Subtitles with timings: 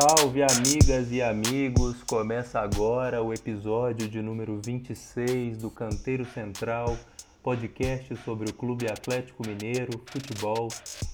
[0.00, 2.04] Salve amigas e amigos!
[2.04, 6.96] Começa agora o episódio de número 26 do Canteiro Central,
[7.42, 10.68] podcast sobre o Clube Atlético Mineiro, futebol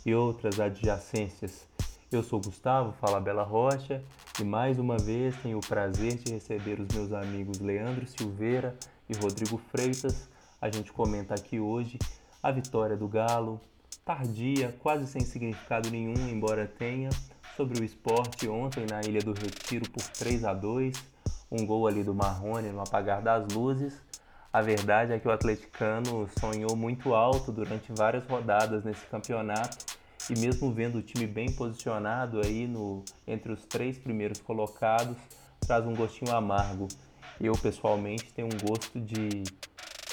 [0.05, 1.67] e outras adjacências.
[2.13, 4.03] Eu sou Gustavo Falabella Rocha
[4.39, 8.77] e mais uma vez tenho o prazer de receber os meus amigos Leandro Silveira
[9.09, 10.29] e Rodrigo Freitas.
[10.61, 11.99] A gente comenta aqui hoje
[12.43, 13.59] a vitória do Galo,
[14.05, 17.09] tardia, quase sem significado nenhum, embora tenha,
[17.57, 21.15] sobre o esporte ontem na Ilha do Retiro por 3 a 2
[21.51, 23.95] um gol ali do Marrone no apagar das luzes.
[24.53, 29.79] A verdade é que o atleticano sonhou muito alto durante várias rodadas nesse campeonato
[30.31, 35.17] e mesmo vendo o time bem posicionado aí no, entre os três primeiros colocados,
[35.61, 36.89] traz um gostinho amargo.
[37.41, 39.45] Eu pessoalmente tenho um gosto de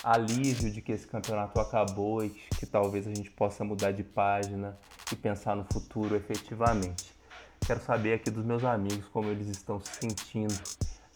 [0.04, 4.78] alívio de que esse campeonato acabou e que talvez a gente possa mudar de página
[5.12, 7.21] e pensar no futuro efetivamente.
[7.72, 10.54] Quero saber aqui dos meus amigos como eles estão se sentindo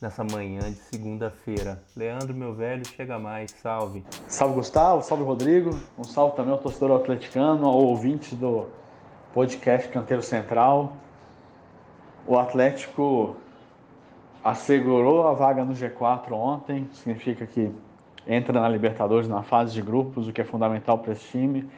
[0.01, 1.83] nessa manhã de segunda-feira.
[1.93, 4.05] Leandro, meu velho, chega mais, salve.
[4.25, 8.67] Salve Gustavo, salve Rodrigo, um salve também ao torcedor atleticano, ao ouvinte do
[9.33, 10.95] podcast Canteiro Central.
[12.25, 13.35] O Atlético
[14.41, 17.69] assegurou a vaga no G4 ontem, significa que
[18.25, 21.69] entra na Libertadores na fase de grupos, o que é fundamental para esse time.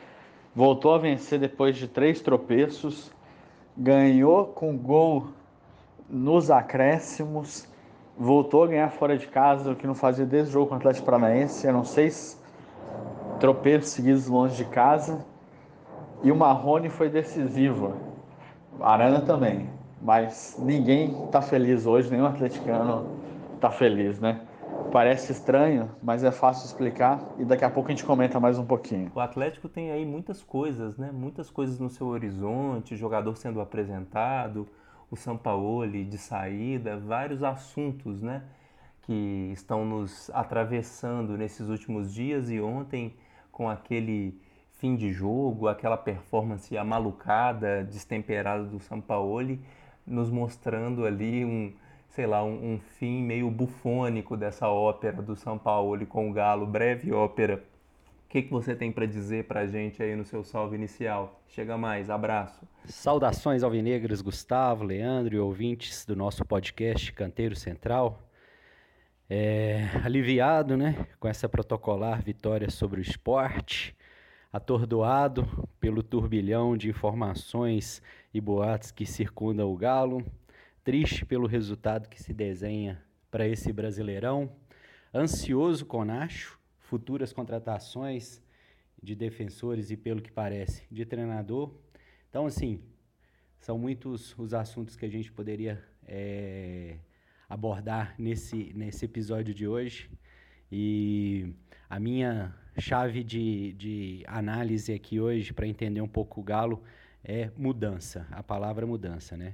[0.56, 3.17] Voltou a vencer depois de três tropeços
[3.78, 5.28] ganhou com gol
[6.10, 7.68] nos acréscimos,
[8.18, 10.78] voltou a ganhar fora de casa, o que não fazia desde o jogo com o
[10.78, 12.42] Atlético Paranaense, eram seis
[13.40, 15.24] tropeços seguidos longe de casa,
[16.24, 17.94] e o Marrone foi decisivo,
[18.82, 19.70] Arana também,
[20.02, 23.06] mas ninguém está feliz hoje, nenhum atleticano
[23.56, 24.42] está feliz, né?
[24.92, 28.66] Parece estranho, mas é fácil explicar e daqui a pouco a gente comenta mais um
[28.66, 29.12] pouquinho.
[29.14, 31.12] O Atlético tem aí muitas coisas, né?
[31.12, 34.66] Muitas coisas no seu horizonte, jogador sendo apresentado,
[35.12, 38.44] o Sampaoli de saída, vários assuntos, né?
[39.02, 43.14] Que estão nos atravessando nesses últimos dias e ontem
[43.52, 44.40] com aquele
[44.78, 49.60] fim de jogo, aquela performance amalucada, destemperada do Sampaoli,
[50.06, 51.74] nos mostrando ali um
[52.10, 56.66] sei lá, um, um, fim meio bufônico dessa ópera do São Paulo com o Galo,
[56.66, 57.64] breve ópera.
[58.26, 61.42] O que, que você tem para dizer para a gente aí no seu salve inicial?
[61.48, 62.68] Chega mais, abraço.
[62.84, 68.22] Saudações alvinegras, Gustavo, Leandro e ouvintes do nosso podcast Canteiro Central.
[69.30, 73.96] É, aliviado, né, com essa protocolar vitória sobre o esporte,
[74.52, 78.02] atordoado pelo turbilhão de informações
[78.34, 80.26] e boatos que circundam o Galo,
[80.88, 84.50] triste pelo resultado que se desenha para esse Brasileirão,
[85.14, 88.42] ansioso com Nacho, futuras contratações
[89.04, 91.74] de defensores e, pelo que parece, de treinador.
[92.30, 92.82] Então, assim,
[93.60, 96.96] são muitos os assuntos que a gente poderia é,
[97.50, 100.10] abordar nesse, nesse episódio de hoje.
[100.72, 101.54] E
[101.90, 106.82] a minha chave de, de análise aqui hoje, para entender um pouco o Galo,
[107.22, 109.54] é mudança, a palavra mudança, né?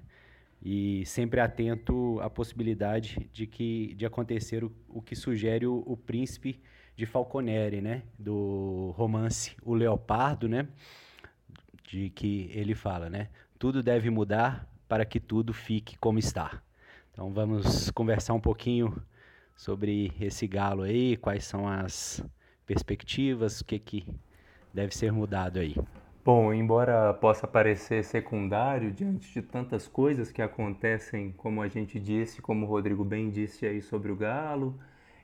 [0.64, 5.98] E sempre atento à possibilidade de que de acontecer o, o que sugere o, o,
[5.98, 6.62] príncipe
[6.96, 10.68] de Falconeri, né, do romance O Leopardo, né,
[11.90, 13.28] de que ele fala, né,
[13.60, 16.62] tudo deve mudar para que tudo fique como está.
[17.12, 19.04] Então vamos conversar um pouquinho
[19.56, 22.24] sobre esse galo aí, quais são as
[22.66, 24.08] perspectivas, o que que
[24.74, 25.76] deve ser mudado aí.
[26.26, 32.42] Bom, embora possa parecer secundário diante de tantas coisas que acontecem, como a gente disse,
[32.42, 34.80] como o Rodrigo bem disse aí sobre o Galo,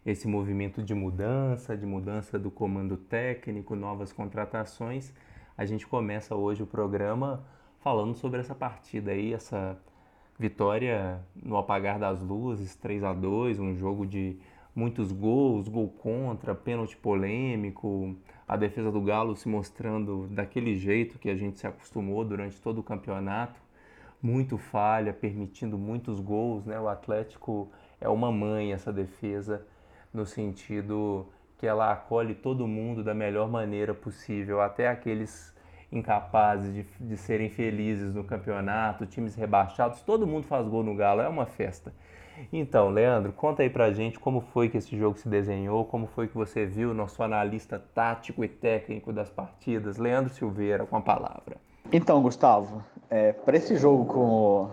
[0.06, 5.14] esse movimento de mudança, de mudança do comando técnico, novas contratações,
[5.58, 7.46] a gente começa hoje o programa
[7.80, 9.78] falando sobre essa partida aí, essa
[10.38, 14.38] vitória no apagar das luzes, 3 a 2, um jogo de
[14.79, 18.16] muitos gols, gol contra, pênalti polêmico,
[18.47, 22.78] a defesa do Galo se mostrando daquele jeito que a gente se acostumou durante todo
[22.79, 23.59] o campeonato,
[24.22, 26.79] muito falha, permitindo muitos gols, né?
[26.79, 29.66] O Atlético é uma mãe essa defesa
[30.14, 31.28] no sentido
[31.58, 35.53] que ela acolhe todo mundo da melhor maneira possível, até aqueles
[35.91, 41.20] incapazes de, de serem felizes no campeonato, times rebaixados, todo mundo faz gol no Galo,
[41.20, 41.93] é uma festa.
[42.52, 46.28] Então, Leandro, conta aí pra gente como foi que esse jogo se desenhou, como foi
[46.28, 51.58] que você viu, nosso analista tático e técnico das partidas, Leandro Silveira, com a palavra.
[51.91, 54.72] Então, Gustavo, é, para esse jogo com o,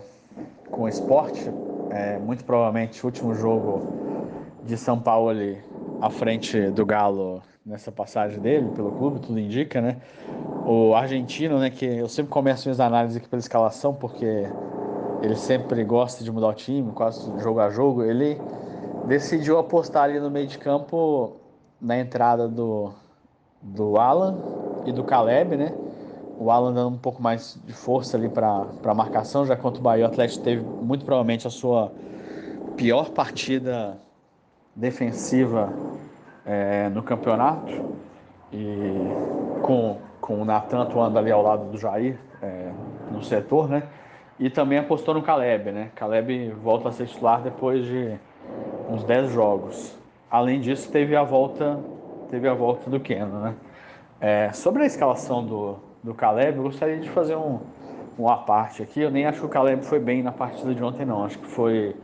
[0.70, 1.52] com o esporte,
[1.90, 3.84] é, muito provavelmente o último jogo
[4.62, 5.62] de São Paulo ali
[6.00, 10.00] à frente do Galo nessa passagem dele pelo clube, tudo indica, né?
[10.64, 14.50] O argentino, né, que eu sempre começo minhas análises aqui pela escalação, porque
[15.26, 18.40] ele sempre gosta de mudar o time, quase jogo a jogo, ele
[19.04, 21.40] decidiu apostar ali no meio de campo
[21.80, 22.94] na entrada do,
[23.60, 24.44] do Alan
[24.84, 25.74] e do Caleb, né?
[26.38, 29.82] O Alan dando um pouco mais de força ali para a marcação, já contra o
[29.82, 31.92] Bahia, o Atlético teve muito provavelmente a sua
[32.76, 33.98] pior partida
[34.74, 35.80] defensiva
[36.44, 37.72] é, no campeonato
[38.52, 39.18] e
[39.60, 42.74] com, com o Natan atuando ali ao lado do Jair é,
[43.10, 43.88] no setor, né?
[44.38, 45.90] E também apostou no Caleb, né?
[45.94, 48.16] Caleb volta a ser titular depois de
[48.88, 49.96] uns 10 jogos.
[50.30, 51.78] Além disso, teve a volta,
[52.30, 53.54] teve a volta do Keno, né?
[54.20, 57.60] É, sobre a escalação do, do Caleb, eu gostaria de fazer um,
[58.18, 59.00] um à parte aqui.
[59.00, 61.24] Eu nem acho que o Caleb foi bem na partida de ontem, não.
[61.24, 61.96] Acho que foi,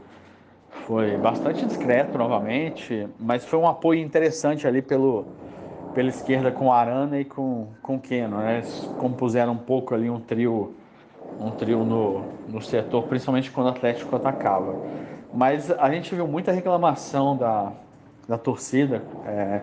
[0.87, 5.27] foi bastante discreto novamente, mas foi um apoio interessante ali pelo,
[5.93, 8.39] pela esquerda com Arana e com, com Keno.
[8.39, 8.57] Né?
[8.57, 10.75] Eles compuseram um pouco ali um trio,
[11.43, 14.75] um trio no, no setor, principalmente quando o Atlético atacava.
[15.33, 17.73] Mas a gente viu muita reclamação da,
[18.29, 19.63] da torcida é,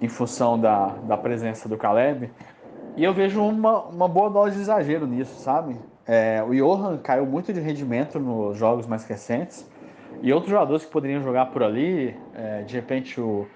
[0.00, 2.30] em função da, da presença do Caleb.
[2.96, 5.76] E eu vejo uma, uma boa dose de exagero nisso, sabe?
[6.06, 9.70] É, o Johan caiu muito de rendimento nos jogos mais recentes.
[10.22, 13.46] E outros jogadores que poderiam jogar por ali, é, de repente o,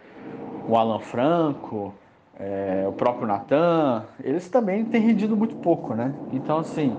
[0.69, 1.93] o Alan Franco,
[2.39, 6.15] é, o próprio Natan, eles também têm rendido muito pouco, né?
[6.33, 6.97] Então, assim,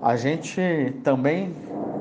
[0.00, 0.60] a gente
[1.04, 1.56] também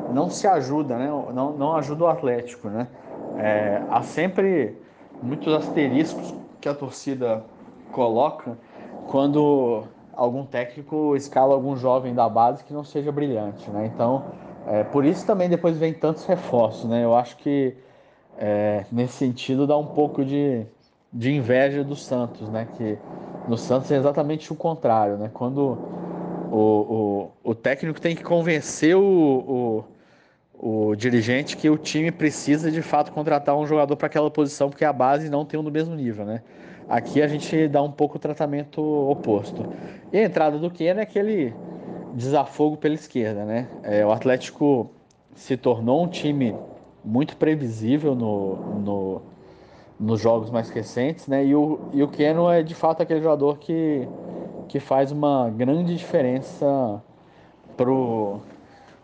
[0.08, 1.08] não se ajuda, né?
[1.08, 2.88] Não, não ajuda o Atlético, né?
[3.34, 4.82] É, há sempre
[5.22, 7.46] muitos asteriscos que a torcida
[7.92, 8.58] coloca
[9.06, 13.86] quando algum técnico escala algum jovem da base que não seja brilhante, né?
[13.86, 14.28] Então,
[14.66, 17.04] é, por isso também depois vem tantos reforços, né?
[17.04, 17.78] Eu acho que
[18.38, 20.66] é, nesse sentido dá um pouco de,
[21.12, 22.66] de inveja do Santos, né?
[22.66, 23.00] Que
[23.46, 25.30] no Santos é exatamente o contrário, né?
[25.34, 25.86] Quando
[26.56, 29.84] o, o, o técnico tem que convencer o,
[30.58, 34.70] o, o dirigente que o time precisa de fato contratar um jogador para aquela posição,
[34.70, 36.42] porque a base não tem um do mesmo nível, né?
[36.88, 39.66] Aqui a gente dá um pouco o tratamento oposto.
[40.14, 41.54] E a entrada do Keno é aquele
[42.14, 43.68] desafogo pela esquerda, né?
[43.84, 44.90] É, o Atlético
[45.34, 46.56] se tornou um time
[47.04, 49.22] muito previsível no, no,
[50.00, 51.44] nos jogos mais recentes, né?
[51.44, 54.08] E o, e o Keno é de fato aquele jogador que,
[54.68, 56.66] que faz uma grande diferença
[57.76, 58.48] pro,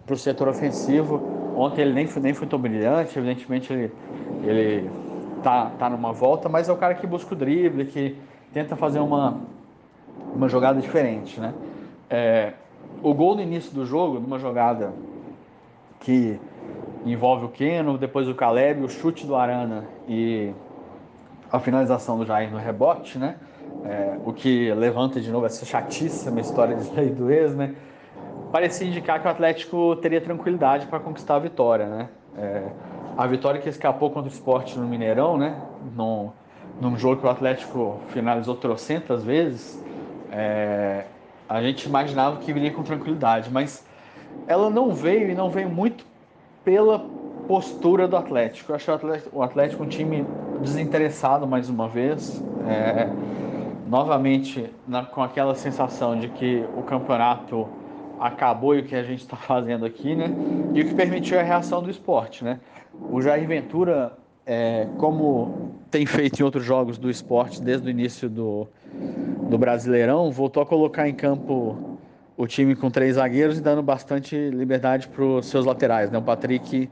[0.06, 1.30] pro setor ofensivo.
[1.54, 4.00] Ontem ele nem foi, nem foi tão brilhante, evidentemente ele,
[4.42, 5.00] ele
[5.42, 9.00] tá, tá numa volta, mas é o cara que busca o drible, que tenta fazer
[9.00, 9.48] uma,
[10.34, 11.58] uma jogada diferente, né?
[12.10, 12.60] É,
[13.02, 15.02] o gol no início do jogo, numa jogada
[16.00, 16.42] que
[17.04, 20.56] envolve o Keno, depois o Caleb, o chute do Arana e
[21.50, 23.42] a finalização do Jair no rebote, né?
[23.84, 27.76] É, o que levanta de novo essa chatíssima história de lei do ex, né?
[28.52, 32.10] Parecia indicar que o Atlético teria tranquilidade para conquistar a vitória, né?
[32.38, 32.72] É,
[33.18, 35.62] a vitória que escapou contra o esporte no Mineirão, né?
[35.96, 36.32] Num,
[36.80, 39.82] num jogo que o Atlético finalizou trocentas vezes,
[40.32, 41.06] é,
[41.48, 43.86] a gente imaginava que viria com tranquilidade, mas
[44.48, 46.06] ela não veio e não veio muito
[46.64, 47.10] pela
[47.48, 48.72] postura do Atlético.
[48.72, 50.26] Eu acho o Atlético, o Atlético um time
[50.58, 52.44] desinteressado mais uma vez.
[52.64, 53.12] É,
[53.92, 57.68] novamente na, com aquela sensação de que o campeonato
[58.22, 60.34] acabou e o que a gente está fazendo aqui, né?
[60.74, 62.62] E o que permitiu a reação do esporte, né?
[63.12, 64.14] O Jair Ventura,
[64.46, 68.66] é, como tem feito em outros jogos do esporte desde o início do,
[69.50, 72.00] do Brasileirão, voltou a colocar em campo
[72.38, 76.18] o time com três zagueiros e dando bastante liberdade para os seus laterais, né?
[76.18, 76.90] O Patrick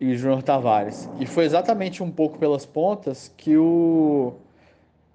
[0.00, 1.06] e o Júnior Tavares.
[1.20, 4.32] E foi exatamente um pouco pelas pontas que o,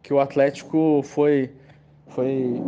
[0.05, 1.55] que o Atlético foi,
[2.07, 2.67] foi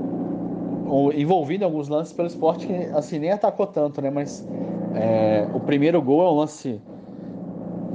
[1.16, 4.10] envolvido em alguns lances pelo esporte que assim nem atacou tanto, né?
[4.10, 4.48] Mas
[4.92, 6.82] é, o primeiro gol é um lance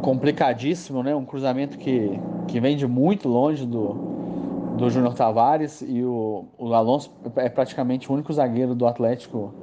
[0.01, 1.15] complicadíssimo, né?
[1.15, 4.03] Um cruzamento que, que vem de muito longe do,
[4.73, 9.57] do Júnior Tavares e o, o Alonso é praticamente o único zagueiro do Atlético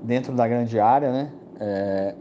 [0.00, 1.34] dentro da grande área, né?
[1.60, 2.16] É,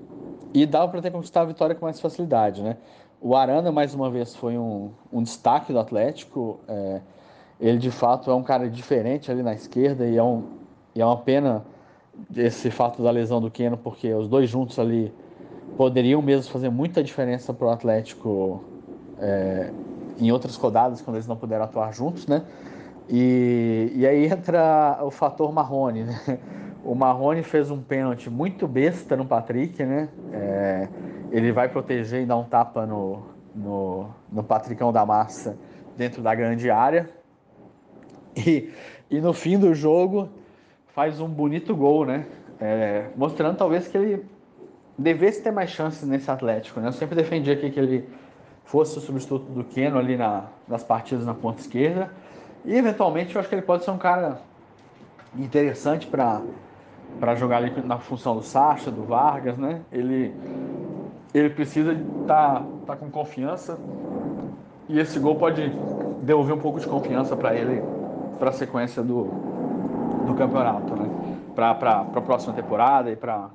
[0.53, 2.77] e dava para ter conquistado a vitória com mais facilidade, né?
[3.23, 6.59] O Arana, mais uma vez, foi um, um destaque do Atlético.
[6.67, 7.01] É,
[7.59, 10.43] ele, de fato, é um cara diferente ali na esquerda e é, um,
[10.95, 11.63] e é uma pena
[12.35, 15.13] esse fato da lesão do Keno, porque os dois juntos ali
[15.77, 18.63] poderiam mesmo fazer muita diferença para o Atlético
[19.19, 19.71] é,
[20.19, 22.41] em outras rodadas, quando eles não puderam atuar juntos, né?
[23.07, 26.19] E, e aí entra o fator Marrone, né?
[26.83, 30.09] O Marrone fez um pênalti muito besta no Patrick, né?
[30.33, 30.87] É,
[31.31, 33.23] ele vai proteger e dar um tapa no,
[33.55, 35.57] no, no Patricão da Massa
[35.97, 37.09] dentro da grande área.
[38.35, 38.71] E,
[39.09, 40.29] e no fim do jogo
[40.87, 42.25] faz um bonito gol, né?
[42.59, 44.25] É, mostrando talvez que ele
[44.97, 46.79] devesse ter mais chances nesse Atlético.
[46.79, 46.89] Né?
[46.89, 48.07] Eu sempre defendi aqui que ele
[48.63, 52.11] fosse o substituto do Keno ali na, nas partidas na ponta esquerda.
[52.63, 54.39] E eventualmente eu acho que ele pode ser um cara
[55.35, 59.81] interessante para jogar ali na função do Sacha, do Vargas, né?
[59.91, 60.33] Ele
[61.33, 63.77] ele precisa estar tá, tá com confiança
[64.89, 65.69] e esse gol pode
[66.21, 67.81] devolver um pouco de confiança para ele
[68.37, 69.25] para a sequência do,
[70.25, 71.09] do campeonato, né?
[71.55, 73.49] Para a próxima temporada e para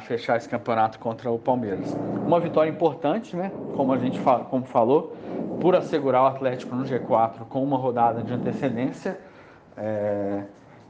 [0.00, 1.96] fechar esse campeonato contra o Palmeiras.
[2.26, 3.50] Uma vitória importante, né?
[3.74, 4.20] Como a gente
[4.50, 5.16] como falou,
[5.60, 9.18] por assegurar o Atlético no G4 com uma rodada de antecedência.
[9.76, 10.42] É,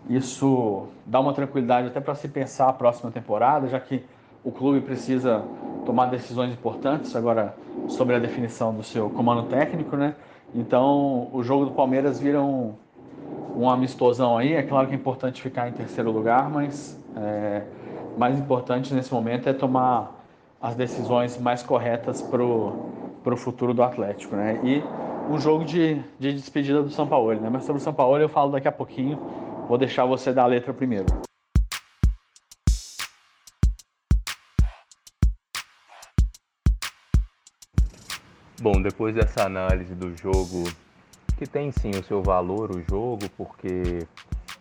[0.09, 4.05] isso dá uma tranquilidade até para se pensar a próxima temporada, já que
[4.43, 5.45] o clube precisa
[5.85, 7.55] tomar decisões importantes agora
[7.89, 10.15] sobre a definição do seu comando técnico, né?
[10.55, 12.75] Então, o jogo do Palmeiras vira um,
[13.57, 14.55] um amistosão aí.
[14.55, 17.63] É claro que é importante ficar em terceiro lugar, mas é,
[18.17, 20.17] mais importante nesse momento é tomar
[20.61, 24.59] as decisões mais corretas para o futuro do Atlético, né?
[24.65, 24.83] E
[25.31, 27.49] um jogo de, de despedida do São Paulo, né?
[27.51, 29.19] Mas sobre o São Paulo eu falo daqui a pouquinho.
[29.69, 31.07] Vou deixar você dar a letra primeiro.
[38.61, 40.65] Bom, depois dessa análise do jogo,
[41.37, 44.05] que tem sim o seu valor, o jogo, porque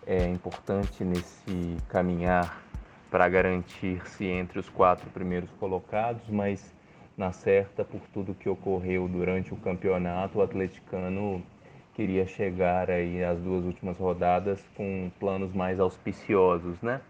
[0.06, 2.62] é importante nesse caminhar
[3.10, 6.72] para garantir-se entre os quatro primeiros colocados, mas
[7.18, 11.42] na certa, por tudo que ocorreu durante o campeonato, o atleticano
[11.96, 17.02] queria chegar aí às duas últimas rodadas com planos mais auspiciosos, né?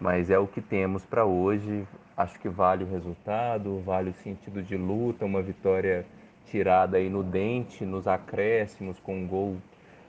[0.00, 1.84] Mas é o que temos para hoje.
[2.16, 6.04] Acho que vale o resultado, vale o sentido de luta, uma vitória
[6.46, 9.56] tirada aí no dente, nos acréscimos, com um gol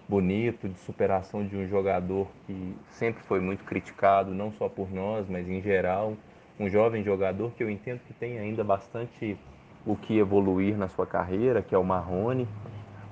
[0.07, 5.27] bonito de superação de um jogador que sempre foi muito criticado, não só por nós,
[5.29, 6.13] mas em geral,
[6.59, 9.37] um jovem jogador que eu entendo que tem ainda bastante
[9.85, 12.47] o que evoluir na sua carreira, que é o Marrone.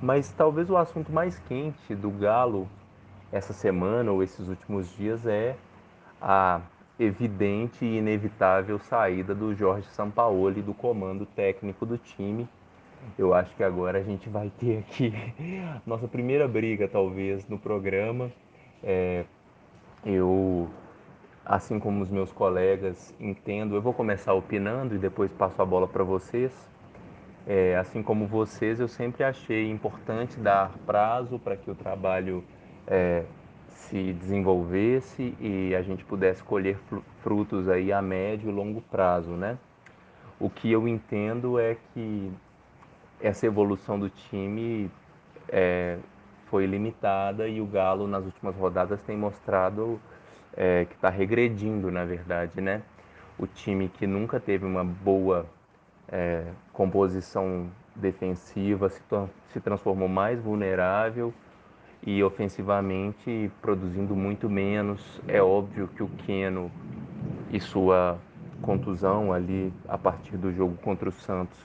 [0.02, 2.68] Mas talvez o assunto mais quente do Galo
[3.32, 5.56] essa semana ou esses últimos dias é
[6.22, 6.62] a
[7.02, 12.48] evidente e inevitável saída do Jorge Sampaoli do comando técnico do time
[13.18, 15.14] eu acho que agora a gente vai ter aqui
[15.86, 18.32] nossa primeira briga, talvez, no programa.
[18.84, 19.26] É,
[20.06, 20.70] eu,
[21.46, 23.76] assim como os meus colegas, entendo.
[23.76, 26.52] Eu vou começar opinando e depois passo a bola para vocês.
[27.48, 32.44] É, assim como vocês, eu sempre achei importante dar prazo para que o trabalho
[32.86, 33.24] é,
[33.82, 36.78] se desenvolvesse e a gente pudesse colher
[37.22, 39.58] frutos aí a médio e longo prazo, né?
[40.40, 42.32] O que eu entendo é que
[43.20, 44.90] essa evolução do time
[45.50, 45.98] é,
[46.48, 50.00] foi limitada e o Galo nas últimas rodadas tem mostrado
[50.56, 52.82] é, que está regredindo, na verdade, né?
[53.38, 55.46] O time que nunca teve uma boa
[56.08, 59.02] é, composição defensiva se,
[59.50, 61.34] se transformou mais vulnerável
[62.06, 65.22] e ofensivamente produzindo muito menos.
[65.28, 66.72] É óbvio que o Keno
[67.52, 68.18] e sua
[68.62, 71.58] contusão ali a partir do jogo contra o Santos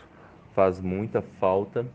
[0.54, 1.86] faz muita falta,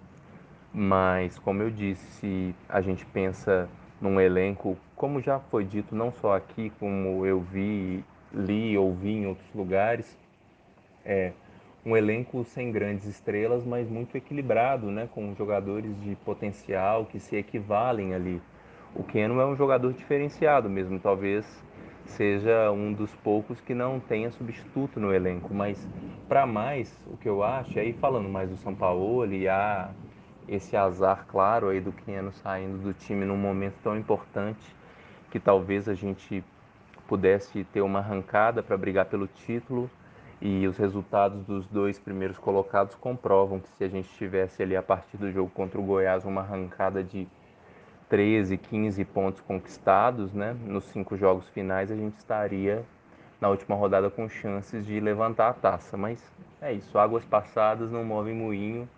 [0.74, 3.68] mas como eu disse, a gente pensa
[4.00, 9.28] num elenco, como já foi dito não só aqui, como eu vi, li, ouvi em
[9.28, 10.18] outros lugares,
[11.04, 11.34] é
[11.86, 17.36] um elenco sem grandes estrelas, mas muito equilibrado, né, com jogadores de potencial que se
[17.36, 18.42] equivalem ali.
[18.94, 21.46] O Keno é um jogador diferenciado mesmo, talvez
[22.06, 25.54] seja um dos poucos que não tenha substituto no elenco.
[25.54, 25.88] Mas
[26.28, 29.90] para mais, o que eu acho, aí falando mais do São Paulo, e há
[30.48, 34.76] esse azar claro aí do Queno saindo do time num momento tão importante
[35.32, 36.44] que talvez a gente
[37.08, 39.90] pudesse ter uma arrancada para brigar pelo título
[40.42, 44.82] e os resultados dos dois primeiros colocados comprovam que se a gente tivesse ali a
[44.82, 47.28] partir do jogo contra o Goiás uma arrancada de
[48.10, 50.58] 13, 15 pontos conquistados, né?
[50.66, 52.84] Nos cinco jogos finais a gente estaria
[53.40, 56.22] na última rodada com chances de levantar a taça, mas
[56.60, 58.90] é isso, águas passadas não movem moinho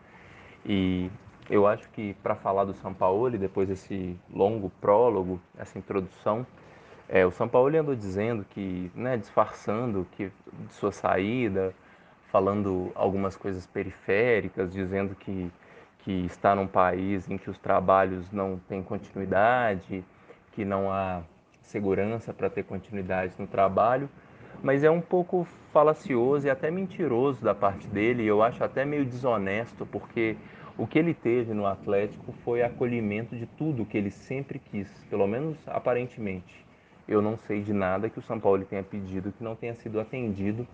[0.66, 1.12] e
[1.50, 6.46] eu acho que para falar do São Paulo depois desse longo prólogo, essa introdução,
[7.10, 11.74] é, o São Paulo andou dizendo que, né, disfarçando que de sua saída,
[12.32, 15.52] falando algumas coisas periféricas, dizendo que
[16.04, 20.04] que está num país em que os trabalhos não têm continuidade,
[20.52, 21.22] que não há
[21.62, 24.10] segurança para ter continuidade no trabalho,
[24.62, 29.06] mas é um pouco falacioso e até mentiroso da parte dele, eu acho até meio
[29.06, 30.36] desonesto, porque
[30.78, 35.26] o que ele teve no Atlético foi acolhimento de tudo que ele sempre quis, pelo
[35.26, 36.64] menos aparentemente.
[37.08, 40.00] Eu não sei de nada que o São Paulo tenha pedido que não tenha sido
[40.00, 40.66] atendido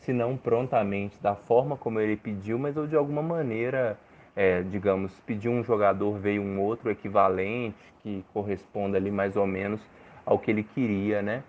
[0.00, 3.98] se não prontamente, da forma como ele pediu, mas ou de alguma maneira,
[4.34, 9.80] é, digamos, pediu um jogador, veio um outro equivalente que corresponda ali mais ou menos
[10.24, 11.42] ao que ele queria, né?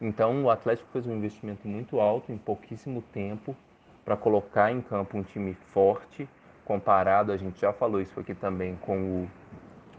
[0.00, 3.56] Então o Atlético fez um investimento muito alto em pouquíssimo tempo
[4.04, 6.28] para colocar em campo um time forte,
[6.64, 9.30] comparado, a gente já falou isso aqui também, com o,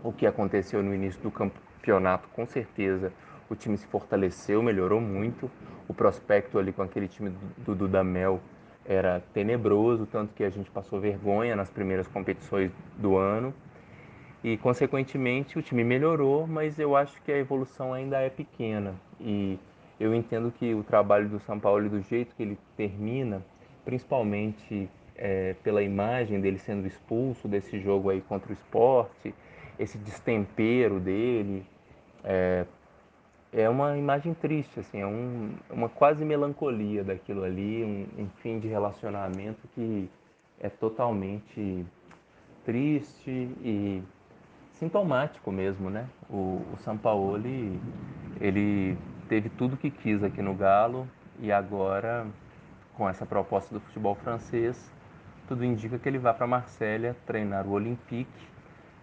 [0.03, 3.11] o que aconteceu no início do campeonato, com certeza
[3.49, 5.49] o time se fortaleceu, melhorou muito.
[5.87, 8.39] O prospecto ali com aquele time do Dudamel
[8.85, 13.53] era tenebroso, tanto que a gente passou vergonha nas primeiras competições do ano.
[14.43, 18.93] E, consequentemente, o time melhorou, mas eu acho que a evolução ainda é pequena.
[19.19, 19.57] E
[19.99, 23.43] eu entendo que o trabalho do São Paulo, do jeito que ele termina,
[23.83, 29.33] principalmente é, pela imagem dele sendo expulso desse jogo aí contra o esporte,
[29.79, 31.65] esse destempero dele,
[32.23, 32.65] é,
[33.55, 38.59] é uma imagem triste, assim, é um, uma quase melancolia daquilo ali, um, um, fim
[38.59, 40.09] de relacionamento que
[40.59, 41.85] é totalmente
[42.65, 43.31] triste
[43.63, 44.03] e
[44.73, 46.05] sintomático mesmo, né?
[46.29, 47.79] O, o Sampaoli,
[48.41, 48.97] ele
[49.29, 51.07] teve tudo que quis aqui no Galo
[51.39, 52.27] e agora,
[52.95, 54.91] com essa proposta do futebol francês,
[55.47, 58.54] tudo indica que ele vai para Marsella treinar o Olympique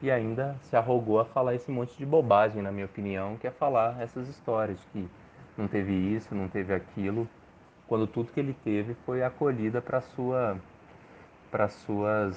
[0.02, 3.50] e ainda se arrogou a falar esse monte de bobagem, na minha opinião, que é
[3.50, 5.08] falar essas histórias que
[5.56, 7.28] não teve isso, não teve aquilo,
[7.86, 10.56] quando tudo que ele teve foi acolhida para sua
[11.50, 12.36] para suas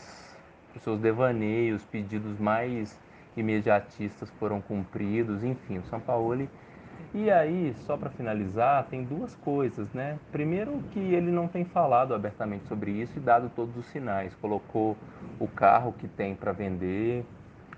[0.75, 2.99] os seus devaneios, pedidos mais
[3.35, 6.47] imediatistas foram cumpridos, enfim, o São Paulo
[7.13, 10.19] e aí, só para finalizar, tem duas coisas, né?
[10.31, 14.35] Primeiro que ele não tem falado abertamente sobre isso e dado todos os sinais.
[14.35, 14.97] Colocou
[15.39, 17.25] o carro que tem para vender,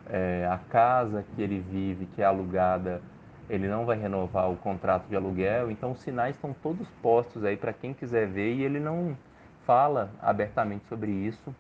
[0.09, 3.01] é, a casa que ele vive, que é alugada,
[3.49, 5.71] ele não vai renovar o contrato de aluguel.
[5.71, 9.17] Então, os sinais estão todos postos aí para quem quiser ver e ele não
[9.65, 11.53] fala abertamente sobre isso.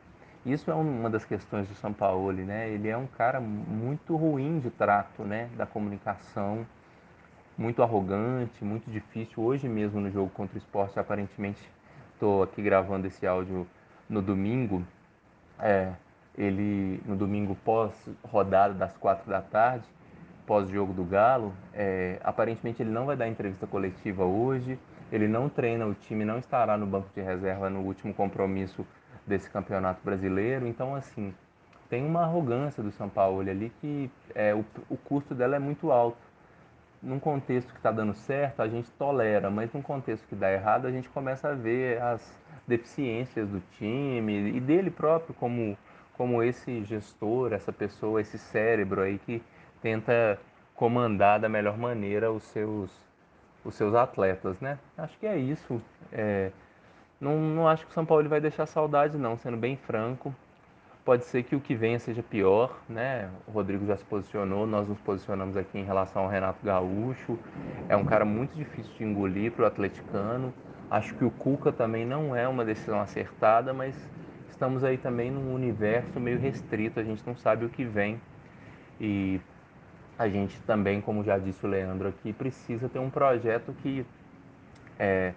[0.45, 2.69] Isso é uma das questões do São Paulo, né?
[2.69, 5.49] Ele é um cara muito ruim de trato, né?
[5.57, 6.65] Da comunicação,
[7.57, 9.43] muito arrogante, muito difícil.
[9.43, 11.59] Hoje mesmo no jogo contra o esporte, aparentemente,
[12.13, 13.67] estou aqui gravando esse áudio
[14.09, 14.83] no domingo.
[15.59, 15.91] É,
[16.37, 17.91] ele no domingo pós
[18.23, 19.85] rodada das quatro da tarde,
[20.45, 24.79] pós jogo do Galo, é, aparentemente ele não vai dar entrevista coletiva hoje.
[25.11, 28.85] Ele não treina o time, não estará no banco de reserva no último compromisso
[29.25, 30.67] desse campeonato brasileiro.
[30.67, 31.33] Então, assim,
[31.89, 35.91] tem uma arrogância do São Paulo ali que é, o, o custo dela é muito
[35.91, 36.17] alto.
[37.01, 40.87] Num contexto que está dando certo, a gente tolera, mas num contexto que dá errado,
[40.87, 45.77] a gente começa a ver as deficiências do time e dele próprio como
[46.17, 49.41] como esse gestor, essa pessoa, esse cérebro aí que
[49.81, 50.39] tenta
[50.75, 52.91] comandar da melhor maneira os seus,
[53.63, 54.79] os seus atletas, né?
[54.97, 55.81] Acho que é isso.
[56.11, 56.51] É,
[57.19, 60.33] não, não acho que o São Paulo vai deixar saudade, não, sendo bem franco.
[61.03, 63.29] Pode ser que o que venha seja pior, né?
[63.47, 67.39] O Rodrigo já se posicionou, nós nos posicionamos aqui em relação ao Renato Gaúcho.
[67.87, 70.53] É um cara muito difícil de engolir para o atleticano.
[70.91, 73.95] Acho que o Cuca também não é uma decisão acertada, mas
[74.57, 78.19] estamos aí também num universo meio restrito, a gente não sabe o que vem.
[78.99, 79.39] E
[80.17, 84.03] a gente também, como já disse o Leandro aqui, precisa ter um projeto que,
[84.97, 85.33] é,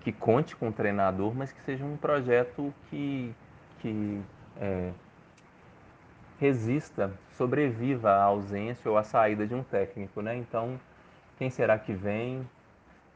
[0.00, 3.34] que conte com o treinador, mas que seja um projeto que,
[3.80, 4.18] que
[4.58, 4.92] é,
[6.40, 10.22] resista, sobreviva à ausência ou à saída de um técnico.
[10.22, 10.36] Né?
[10.36, 10.80] Então,
[11.36, 12.48] quem será que vem?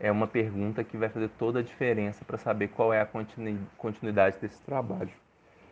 [0.03, 3.09] É uma pergunta que vai fazer toda a diferença para saber qual é a
[3.79, 5.13] continuidade desse trabalho.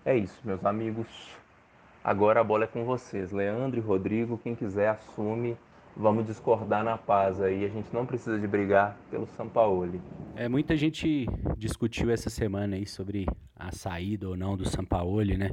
[0.05, 1.09] É isso, meus amigos.
[2.05, 3.33] Agora a bola é com vocês.
[3.33, 5.57] Leandro e Rodrigo, quem quiser assume.
[5.97, 7.65] Vamos discordar na paz aí.
[7.65, 10.01] A gente não precisa de brigar pelo Sampaoli.
[10.37, 11.27] É, muita gente
[11.59, 15.51] discutiu essa semana aí sobre a saída ou não do Sampaoli, né?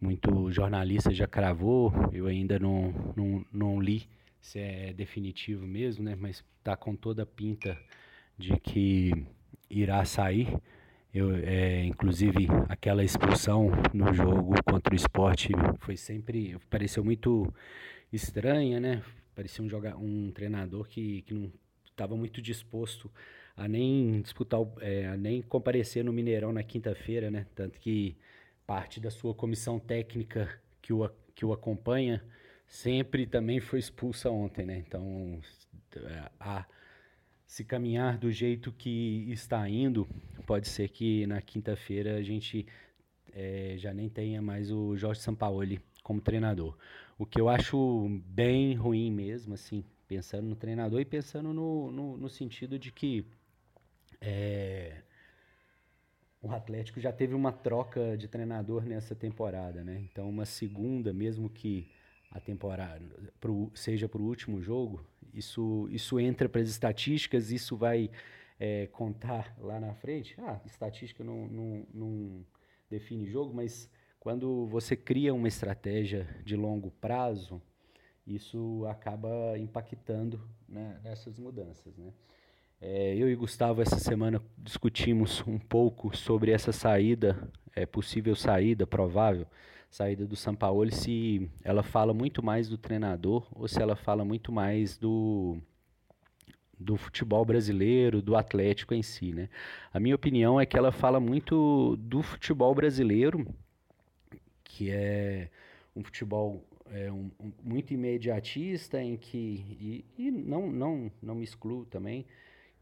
[0.00, 1.92] Muito jornalista já cravou.
[2.12, 4.08] Eu ainda não, não, não li
[4.40, 6.16] se é definitivo mesmo, né?
[6.16, 7.76] Mas tá com toda a pinta
[8.42, 9.24] de que
[9.70, 10.48] irá sair.
[11.14, 16.58] Eu, é, inclusive, aquela expulsão no jogo contra o esporte foi sempre.
[16.68, 17.52] pareceu muito
[18.12, 19.02] estranha, né?
[19.34, 21.52] Parecia um, joga, um treinador que, que não
[21.84, 23.10] estava muito disposto
[23.56, 27.46] a nem disputar, é, a nem comparecer no Mineirão na quinta-feira, né?
[27.54, 28.16] Tanto que
[28.66, 30.48] parte da sua comissão técnica
[30.80, 32.22] que o, que o acompanha
[32.66, 34.82] sempre também foi expulsa ontem, né?
[34.86, 35.40] Então,
[36.40, 36.66] a
[37.52, 40.08] se caminhar do jeito que está indo,
[40.46, 42.66] pode ser que na quinta-feira a gente
[43.30, 46.74] é, já nem tenha mais o Jorge Sampaoli como treinador.
[47.18, 52.16] O que eu acho bem ruim mesmo, assim, pensando no treinador e pensando no, no,
[52.16, 53.26] no sentido de que
[54.18, 55.02] é,
[56.40, 60.00] o Atlético já teve uma troca de treinador nessa temporada, né?
[60.10, 61.86] Então, uma segunda, mesmo que
[62.32, 63.04] a temporada
[63.40, 68.10] pro, seja para o último jogo, isso, isso entra para as estatísticas, isso vai
[68.58, 70.34] é, contar lá na frente.
[70.38, 72.46] Ah, estatística não, não, não
[72.90, 77.60] define jogo, mas quando você cria uma estratégia de longo prazo,
[78.26, 81.96] isso acaba impactando né, nessas mudanças.
[81.96, 82.12] Né?
[82.80, 88.86] É, eu e Gustavo, essa semana, discutimos um pouco sobre essa saída, é, possível saída,
[88.86, 89.46] provável
[89.92, 94.50] saída do Sampaoli, se ela fala muito mais do treinador ou se ela fala muito
[94.50, 95.58] mais do,
[96.80, 99.34] do futebol brasileiro, do Atlético em si.
[99.34, 99.50] Né?
[99.92, 103.46] A minha opinião é que ela fala muito do futebol brasileiro,
[104.64, 105.50] que é
[105.94, 111.44] um futebol é um, um, muito imediatista em que e, e, não não não me
[111.44, 112.26] excluo também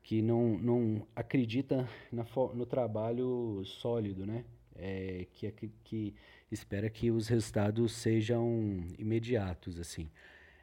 [0.02, 4.44] que não não acredita na, no trabalho sólido né
[4.74, 5.52] é, que,
[5.84, 6.14] que
[6.50, 10.10] espera que os resultados sejam imediatos assim.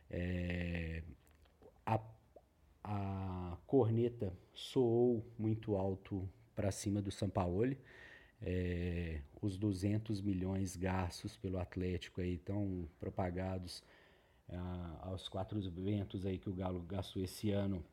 [0.09, 1.03] É,
[1.85, 1.99] a,
[2.83, 7.77] a corneta soou muito alto para cima do Sampaoli
[8.41, 13.83] é, os 200 milhões gastos pelo Atlético aí estão propagados
[14.49, 17.83] ah, aos quatro ventos aí que o Galo gastou esse ano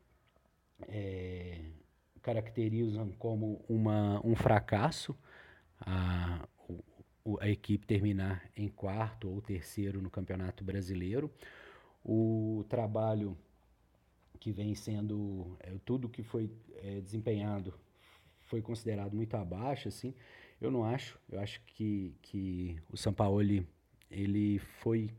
[0.87, 1.59] é,
[2.21, 5.15] caracterizam como uma, um fracasso.
[5.79, 6.47] A,
[7.39, 11.31] a equipe terminar em quarto ou terceiro no Campeonato Brasileiro.
[12.03, 13.37] O trabalho
[14.39, 17.73] que vem sendo é, tudo que foi é, desempenhado
[18.45, 20.13] foi considerado muito abaixo, assim.
[20.61, 21.19] Eu não acho.
[21.29, 23.67] Eu acho que, que o Sampaoli
[24.09, 25.09] ele foi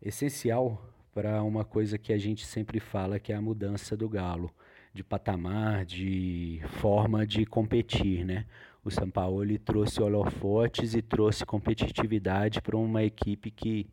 [0.00, 0.82] essencial
[1.14, 4.50] para uma coisa que a gente sempre fala, que é a mudança do Galo,
[4.92, 8.46] de patamar, de forma de competir, né?
[8.86, 13.90] O Sampaoli trouxe holofotes e trouxe competitividade para uma equipe que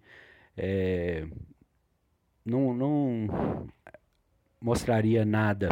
[0.55, 1.25] é,
[2.45, 3.67] não, não
[4.61, 5.69] mostraria nada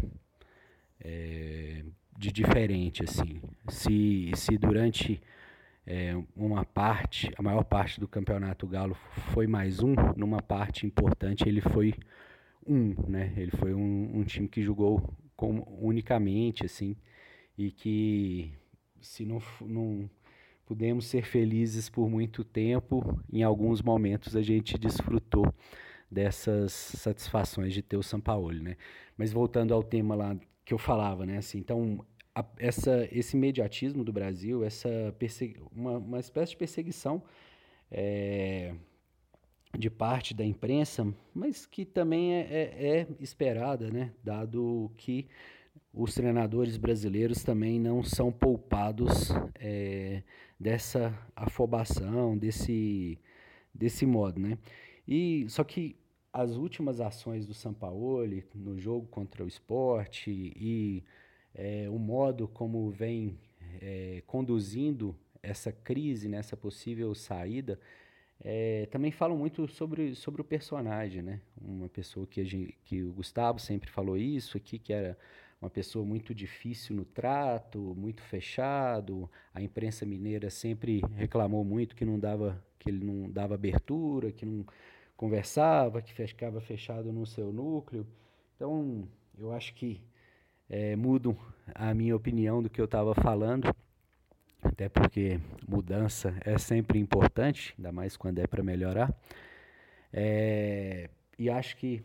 [1.00, 1.84] é,
[2.18, 3.40] de diferente assim.
[3.70, 5.22] Se, se durante
[5.86, 8.96] é, uma parte, a maior parte do campeonato Galo
[9.36, 11.94] foi mais um, numa parte importante ele foi
[12.66, 13.32] um, né?
[13.38, 16.96] Ele foi um, um time que jogou com, unicamente assim
[17.56, 18.60] e que
[19.02, 20.10] se não, não
[20.66, 25.54] pudemos ser felizes por muito tempo, em alguns momentos a gente desfrutou
[26.10, 28.78] dessas satisfações de ter o Sampaoli, né?
[29.18, 31.38] Mas voltando ao tema lá que eu falava, né?
[31.38, 34.90] Assim, então a, essa, esse imediatismo do Brasil, essa
[35.72, 37.24] uma, uma espécie de perseguição
[37.90, 38.74] é,
[39.78, 44.12] de parte da imprensa, mas que também é, é, é, esperada, né?
[44.24, 45.28] dado que
[45.94, 50.24] os treinadores brasileiros também não são poupados é,
[50.60, 53.20] dessa afobação, desse,
[53.74, 54.40] desse modo.
[54.40, 54.58] Né?
[55.08, 55.96] E, só que
[56.32, 61.04] as últimas ações do Sampaoli no jogo contra o esporte e
[61.54, 63.38] é, o modo como vem
[63.82, 67.80] é, conduzindo essa crise, nessa né, possível saída,
[68.44, 71.42] é, também falam muito sobre, sobre o personagem, né?
[71.62, 75.18] Uma pessoa que, gente, que o Gustavo sempre falou isso aqui, que era
[75.62, 79.30] uma pessoa muito difícil no trato, muito fechado.
[79.54, 84.46] A imprensa mineira sempre reclamou muito que não dava, que ele não dava abertura, que
[84.46, 84.66] não
[85.16, 88.08] conversava, que ficava fechado no seu núcleo.
[88.56, 90.02] Então, eu acho que
[90.68, 91.38] é, mudam
[91.76, 93.74] a minha opinião do que eu estava falando,
[94.64, 99.14] até porque mudança é sempre importante, ainda mais quando é para melhorar.
[100.12, 102.04] É, e acho que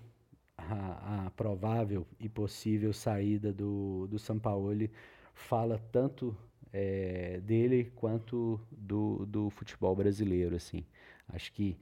[0.58, 4.90] a, a, provável e possível saída do, do Sampaoli
[5.34, 6.36] fala tanto
[6.72, 10.56] é, dele quanto do, do futebol brasileiro.
[10.56, 10.84] Assim.
[11.28, 11.76] Acho que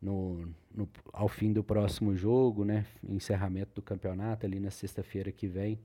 [0.00, 5.46] no, no, ao fim do próximo jogo, né, encerramento do campeonato, ali na sexta-feira que
[5.46, 5.78] vem,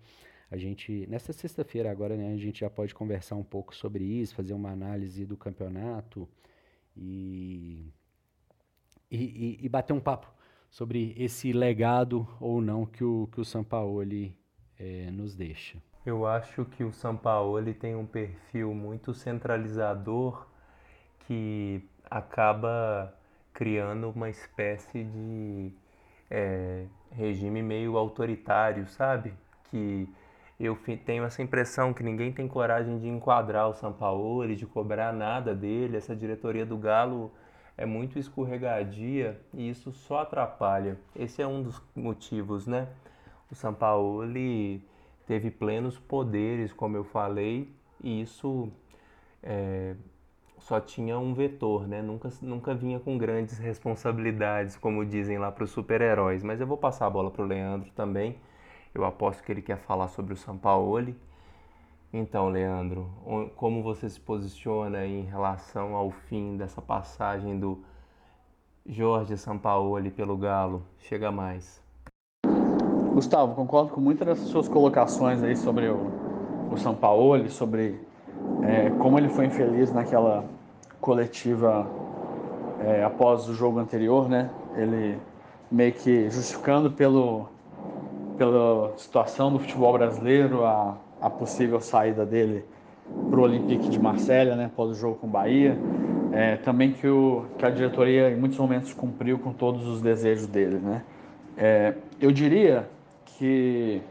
[0.50, 4.34] a gente, nessa sexta-feira agora, né, a gente já pode conversar um pouco sobre isso,
[4.34, 6.28] fazer uma análise do campeonato
[6.96, 7.86] e,
[9.12, 10.37] e, e bater um papo
[10.70, 14.36] sobre esse legado ou não que o, que o Sampaoli
[14.80, 15.78] é, nos deixa.
[16.06, 20.48] Eu acho que o Sampaoli tem um perfil muito centralizador
[21.26, 23.14] que acaba
[23.54, 25.74] criando uma espécie de
[26.30, 29.34] é, regime meio autoritário, sabe?
[29.70, 30.08] Que
[30.60, 35.54] eu tenho essa impressão que ninguém tem coragem de enquadrar o Sampaoli, de cobrar nada
[35.54, 35.98] dele.
[35.98, 37.32] Essa diretoria do Galo
[37.78, 40.98] é muito escorregadia e isso só atrapalha.
[41.16, 42.88] Esse é um dos motivos, né?
[43.52, 44.84] O Sampaoli
[45.28, 47.70] teve plenos poderes, como eu falei,
[48.04, 48.70] e isso
[49.44, 49.96] é,
[50.58, 52.02] só tinha um vetor, né?
[52.02, 56.44] Nunca, nunca vinha com grandes responsabilidades, como dizem lá para os super-heróis.
[56.44, 58.38] Mas eu vou passar a bola para o Leandro também.
[58.94, 61.16] Eu aposto que ele quer falar sobre o Sampaoli.
[62.12, 63.10] Então, Leandro,
[63.58, 67.80] como você se posiciona em relação ao fim dessa passagem do
[68.86, 70.84] Jorge Sampaoli pelo Galo?
[71.00, 71.82] Chega mais.
[73.14, 76.10] Gustavo, concordo com muitas das suas colocações aí sobre o,
[76.72, 78.00] o Sampaoli, sobre
[78.62, 80.46] é, como ele foi infeliz naquela
[81.02, 81.86] coletiva
[82.80, 84.50] é, após o jogo anterior, né?
[84.76, 85.20] Ele
[85.70, 87.50] meio que justificando pelo,
[88.38, 92.64] pela situação do futebol brasileiro, a, a possível saída dele
[93.30, 94.66] para o Olympique de Marselha, né?
[94.66, 95.78] Após o jogo com o Bahia.
[96.32, 100.46] É, também que, o, que a diretoria em muitos momentos cumpriu com todos os desejos
[100.46, 101.02] dele, né?
[101.58, 102.88] É, eu diria
[103.26, 104.02] que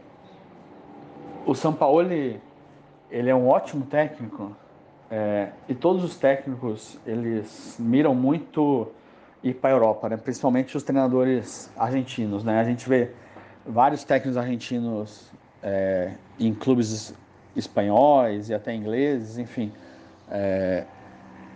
[1.45, 2.41] o Sampaoli
[3.09, 4.51] ele é um ótimo técnico
[5.09, 8.91] é, e todos os técnicos eles miram muito
[9.41, 10.17] ir para a Europa, né?
[10.17, 12.43] principalmente os treinadores argentinos.
[12.43, 12.59] Né?
[12.59, 13.11] A gente vê
[13.65, 15.31] vários técnicos argentinos
[15.63, 17.13] é, em clubes
[17.55, 19.71] espanhóis e até ingleses, enfim.
[20.29, 20.85] É,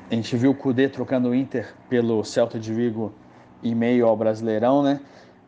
[0.09, 3.13] a gente viu o Cudê trocando o Inter pelo Celta de Vigo
[3.63, 4.99] em meio ao Brasileirão, né?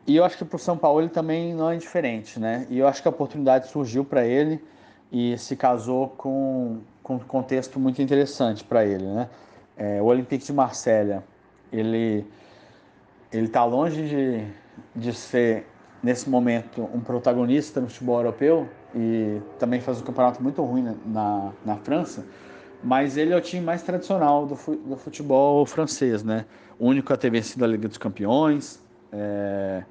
[0.05, 2.67] E eu acho que para o São Paulo ele também não é diferente, né?
[2.69, 4.63] E eu acho que a oportunidade surgiu para ele
[5.11, 9.29] e se casou com, com um contexto muito interessante para ele, né?
[9.75, 11.23] É, o Olympique de Marselha,
[11.71, 12.25] ele
[13.31, 14.47] ele está longe de,
[14.95, 15.65] de ser
[16.03, 21.51] nesse momento um protagonista no futebol europeu e também faz um campeonato muito ruim na,
[21.65, 22.25] na França,
[22.83, 26.45] mas ele é o time mais tradicional do, do futebol francês, né?
[26.77, 29.83] O único a ter vencido a Liga dos Campeões, é,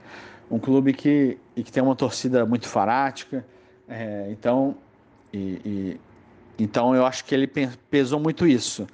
[0.51, 3.45] um clube que, que tem uma torcida muito fanática,
[3.89, 4.77] é, então
[5.33, 6.01] e, e,
[6.59, 7.51] então eu acho que ele
[7.91, 8.87] pesou muito isso,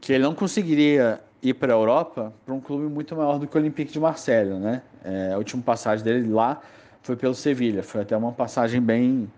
[0.00, 3.56] que ele não conseguiria ir para a Europa para um clube muito maior do que
[3.56, 4.82] o Olympique de Marselha, né?
[5.04, 6.60] É, a última passagem dele lá
[7.02, 9.30] foi pelo Sevilha, foi até uma passagem bem,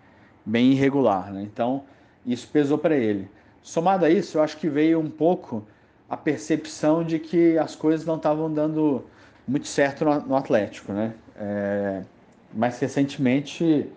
[0.44, 1.42] bem irregular, né?
[1.42, 1.82] Então
[2.26, 3.28] isso pesou para ele.
[3.62, 5.64] Somado a isso, eu acho que veio um pouco
[6.08, 9.04] a percepção de que as coisas não estavam dando
[9.46, 11.14] muito certo no, no Atlético, né?
[11.36, 12.02] É,
[12.52, 13.90] mais recentemente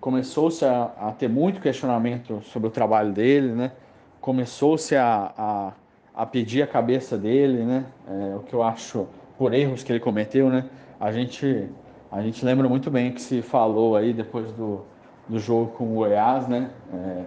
[0.00, 3.72] começou-se a, a, ter muito questionamento sobre o trabalho dele, né?
[4.20, 5.72] Começou-se a, a,
[6.14, 7.86] a, pedir a cabeça dele, né?
[8.06, 10.68] É, o que eu acho por erros que ele cometeu, né?
[11.00, 11.68] A gente
[12.10, 14.82] a gente lembra muito bem que se falou aí depois do,
[15.28, 16.70] do jogo com o Goiás, né?
[16.92, 17.24] É,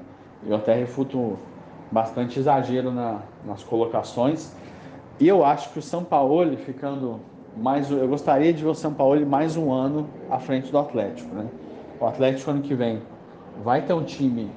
[0.48, 1.38] eu até refuto
[1.92, 4.54] bastante exagero na, nas colocações.
[5.20, 7.20] E eu acho que o São Paulo ficando
[7.56, 11.34] mais eu gostaria de ver o São Paulo mais um ano à frente do Atlético,
[11.36, 11.46] né?
[12.00, 13.02] O Atlético ano que vem
[13.64, 14.50] vai ter um time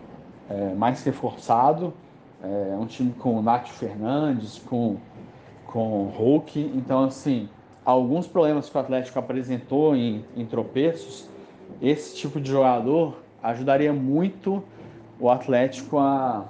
[0.48, 1.92] é, mais reforçado,
[2.42, 4.96] é, um time com o Nath Fernandes, com,
[5.66, 6.72] com o Hulk.
[6.74, 7.48] Então, assim,
[7.84, 11.28] alguns problemas que o Atlético apresentou em, em tropeços,
[11.82, 14.62] esse tipo de jogador ajudaria muito
[15.20, 16.46] o Atlético a,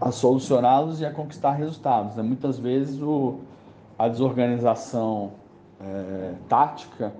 [0.00, 2.16] a solucioná-los e a conquistar resultados.
[2.16, 2.22] Né?
[2.22, 3.40] Muitas vezes o,
[3.98, 5.32] a desorganização
[5.80, 7.12] é, tática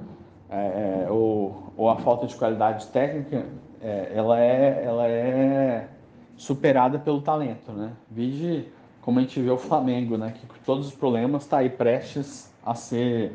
[0.50, 3.46] é, é, ou, ou, a falta de qualidade técnica,
[3.80, 5.88] é, ela, é, ela é
[6.36, 7.92] superada pelo talento, né?
[8.10, 8.68] Vide
[9.00, 10.32] como a gente vê o Flamengo, né?
[10.32, 13.32] Que todos os problemas está aí prestes a ser,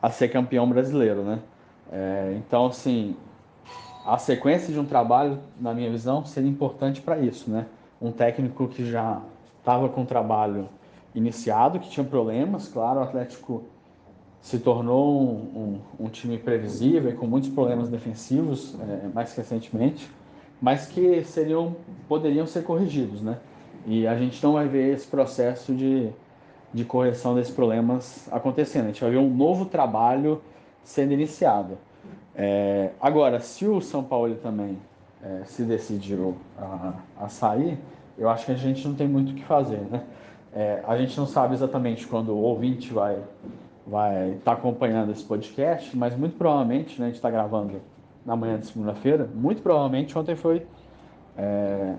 [0.00, 1.40] a ser campeão brasileiro, né?
[1.90, 3.16] É, então, assim,
[4.04, 7.66] a sequência de um trabalho, na minha visão, seria importante para isso, né?
[8.00, 9.22] Um técnico que já
[9.58, 10.68] estava com o trabalho
[11.14, 13.62] iniciado, que tinha problemas, claro, o Atlético
[14.42, 20.10] se tornou um, um, um, time previsível e com muitos problemas defensivos é, mais recentemente,
[20.60, 21.74] mas que seriam
[22.06, 23.38] poderiam ser corrigidos, né?
[23.86, 26.10] E a gente não vai ver esse processo de,
[26.74, 28.84] de correção desses problemas acontecendo.
[28.84, 30.42] A gente vai ver um novo trabalho
[30.82, 31.78] sendo iniciado.
[32.36, 34.78] É, agora, se o São Paulo também
[35.22, 37.78] é, se decidiu a, a, sair,
[38.18, 40.02] eu acho que a gente não tem muito o que fazer, né?
[40.52, 43.18] É, a gente não sabe exatamente quando o ouvinte vai
[43.86, 47.80] vai estar tá acompanhando esse podcast, mas muito provavelmente, né, a gente está gravando
[48.24, 50.66] na manhã de segunda-feira, muito provavelmente ontem foi
[51.36, 51.94] é,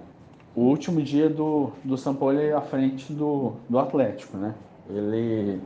[0.56, 4.56] o último dia do, do Sampoli à frente do, do Atlético, né?
[4.90, 5.62] Ele,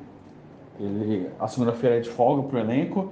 [0.79, 3.11] ele, a segunda-feira é de folga para o elenco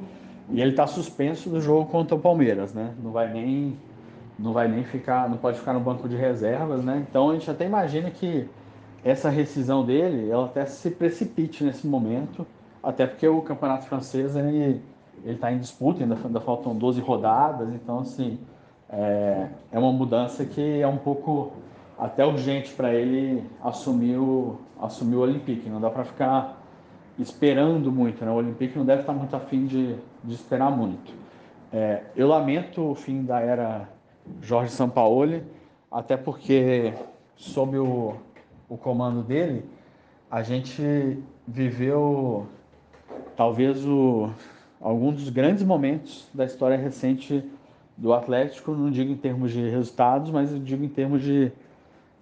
[0.50, 2.94] e ele está suspenso do jogo contra o Palmeiras, né?
[3.02, 3.78] Não vai nem
[4.40, 7.06] não vai nem ficar, não pode ficar no banco de reservas, né?
[7.10, 8.48] Então a gente até imagina que
[9.04, 12.46] essa rescisão dele, ela até se precipite nesse momento
[12.84, 14.82] até porque o campeonato francês ele
[15.26, 18.38] está em disputa, ainda, ainda faltam 12 rodadas, então assim
[18.90, 21.52] é, é uma mudança que é um pouco
[21.98, 25.70] até urgente para ele assumir o, assumir o Olympique.
[25.70, 26.57] Não dá para ficar
[27.18, 28.32] esperando muito, né?
[28.32, 31.14] O Olympique não deve estar muito afim de, de esperar muito.
[31.72, 33.90] É, eu lamento o fim da era
[34.42, 35.44] Jorge Sampaoli,
[35.92, 36.94] até porque
[37.36, 38.16] sob o,
[38.70, 39.66] o comando dele,
[40.30, 42.48] a gente viveu
[43.36, 44.30] talvez o,
[44.82, 47.44] alguns dos grandes momentos da história recente
[47.96, 51.52] do Atlético, não digo em termos de resultados, mas digo em termos de,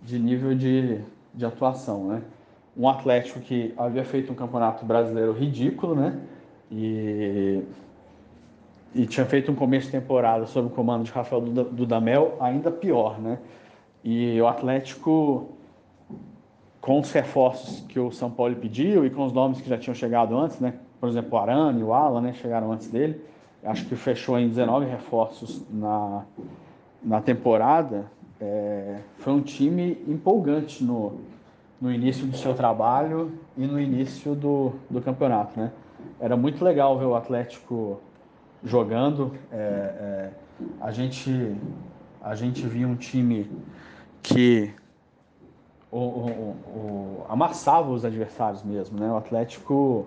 [0.01, 1.01] de nível de,
[1.33, 2.21] de atuação, né?
[2.77, 6.19] Um Atlético que havia feito um campeonato brasileiro ridículo, né?
[6.71, 7.63] E,
[8.93, 13.19] e tinha feito um começo de temporada sob o comando de Rafael Dudamel ainda pior,
[13.19, 13.39] né?
[14.03, 15.49] E o Atlético,
[16.81, 19.95] com os reforços que o São Paulo pediu e com os nomes que já tinham
[19.95, 20.73] chegado antes, né?
[20.99, 22.33] Por exemplo, o Arana e o Alan, né?
[22.33, 23.21] Chegaram antes dele
[23.65, 26.23] acho que fechou em 19 reforços na,
[27.03, 28.05] na temporada,
[28.39, 31.19] é, foi um time empolgante no,
[31.79, 35.59] no início do seu trabalho e no início do, do campeonato.
[35.59, 35.71] Né?
[36.19, 37.99] Era muito legal ver o Atlético
[38.63, 39.33] jogando.
[39.51, 40.29] É, é,
[40.81, 41.55] a, gente,
[42.21, 43.49] a gente via um time
[44.23, 44.73] que
[45.91, 48.99] o, o, o, amassava os adversários mesmo.
[48.99, 49.09] Né?
[49.11, 50.05] O Atlético,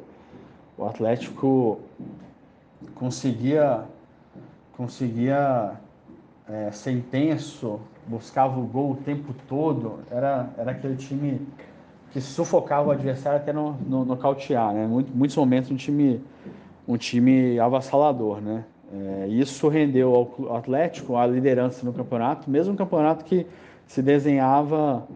[0.76, 1.80] o Atlético
[2.94, 3.84] conseguia,
[4.76, 5.74] conseguia
[6.48, 11.40] é, ser intenso, buscava o gol o tempo todo, era, era aquele time
[12.10, 14.86] que sufocava o adversário até no, no, nocautear, né?
[14.86, 16.20] Muito, muitos momentos um time,
[16.86, 18.64] um time avassalador, né?
[18.90, 23.46] É, isso rendeu ao Atlético a liderança no campeonato, mesmo um campeonato que
[23.86, 25.06] se desenhava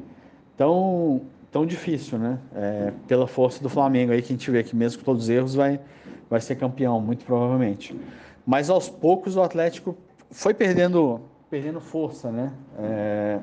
[0.56, 2.38] tão, tão difícil, né?
[2.54, 5.30] É, pela força do Flamengo aí que a gente vê que mesmo com todos os
[5.30, 5.80] erros vai,
[6.28, 7.98] vai ser campeão, muito provavelmente.
[8.44, 9.96] Mas aos poucos o Atlético
[10.30, 11.20] foi perdendo,
[11.52, 12.50] perdendo força, né?
[12.78, 13.38] É,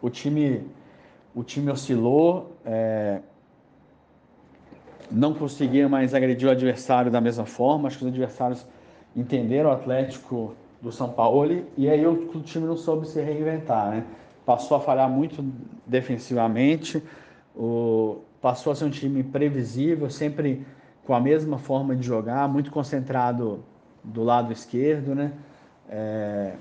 [0.00, 0.66] o time,
[1.34, 3.20] o time oscilou, é,
[5.10, 7.86] não conseguia mais agredir o adversário da mesma forma.
[7.86, 8.66] Acho que os adversários
[9.14, 13.90] entenderam o Atlético do São Paulo e aí o, o time não soube se reinventar,
[13.90, 14.06] né?
[14.46, 15.44] Passou a falhar muito
[15.86, 17.02] defensivamente,
[17.54, 20.66] o, passou a ser um time previsível, sempre
[21.04, 23.62] com a mesma forma de jogar, muito concentrado
[24.02, 25.34] do lado esquerdo, né?
[25.90, 26.54] É...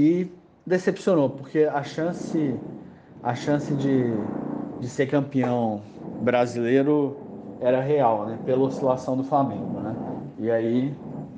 [0.00, 0.32] E
[0.64, 2.58] decepcionou, porque a chance,
[3.22, 4.14] a chance de,
[4.80, 5.82] de ser campeão
[6.18, 7.14] brasileiro
[7.60, 8.38] era real, né?
[8.46, 9.94] Pela oscilação do Flamengo, né?
[10.38, 10.94] E aí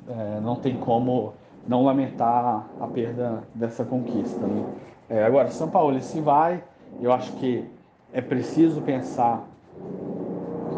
[0.07, 1.33] é, não tem como
[1.67, 4.47] não lamentar a perda dessa conquista.
[4.47, 4.63] Né?
[5.09, 6.63] É, agora, São Paulo se vai,
[7.01, 7.65] eu acho que
[8.13, 9.45] é preciso pensar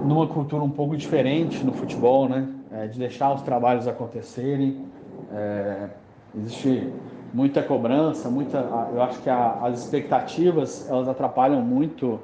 [0.01, 2.47] numa cultura um pouco diferente no futebol, né?
[2.71, 4.83] É, de deixar os trabalhos acontecerem.
[5.31, 5.89] É,
[6.35, 6.91] existe
[7.35, 8.57] muita cobrança, muita.
[8.93, 12.19] Eu acho que a, as expectativas elas atrapalham muito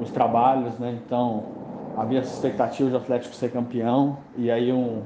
[0.00, 1.00] os trabalhos, né?
[1.04, 1.44] Então
[1.96, 5.02] havia essa expectativa de Atlético ser campeão e aí um,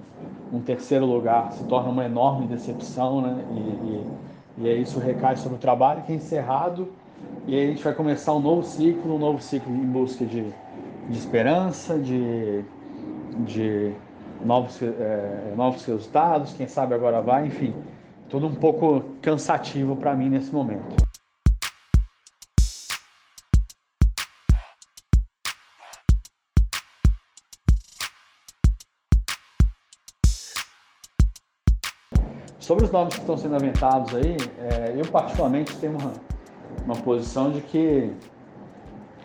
[0.53, 3.45] um terceiro lugar se torna uma enorme decepção, né?
[3.53, 6.89] E, e, e isso recai sobre o trabalho que é encerrado
[7.47, 10.53] e aí a gente vai começar um novo ciclo, um novo ciclo em busca de
[11.09, 12.65] de esperança, de,
[13.45, 13.93] de
[14.45, 17.73] novos, é, novos resultados, quem sabe agora vai, enfim,
[18.29, 21.07] tudo um pouco cansativo para mim nesse momento.
[32.59, 36.13] Sobre os nomes que estão sendo aventados aí, é, eu particularmente tenho uma,
[36.85, 38.13] uma posição de que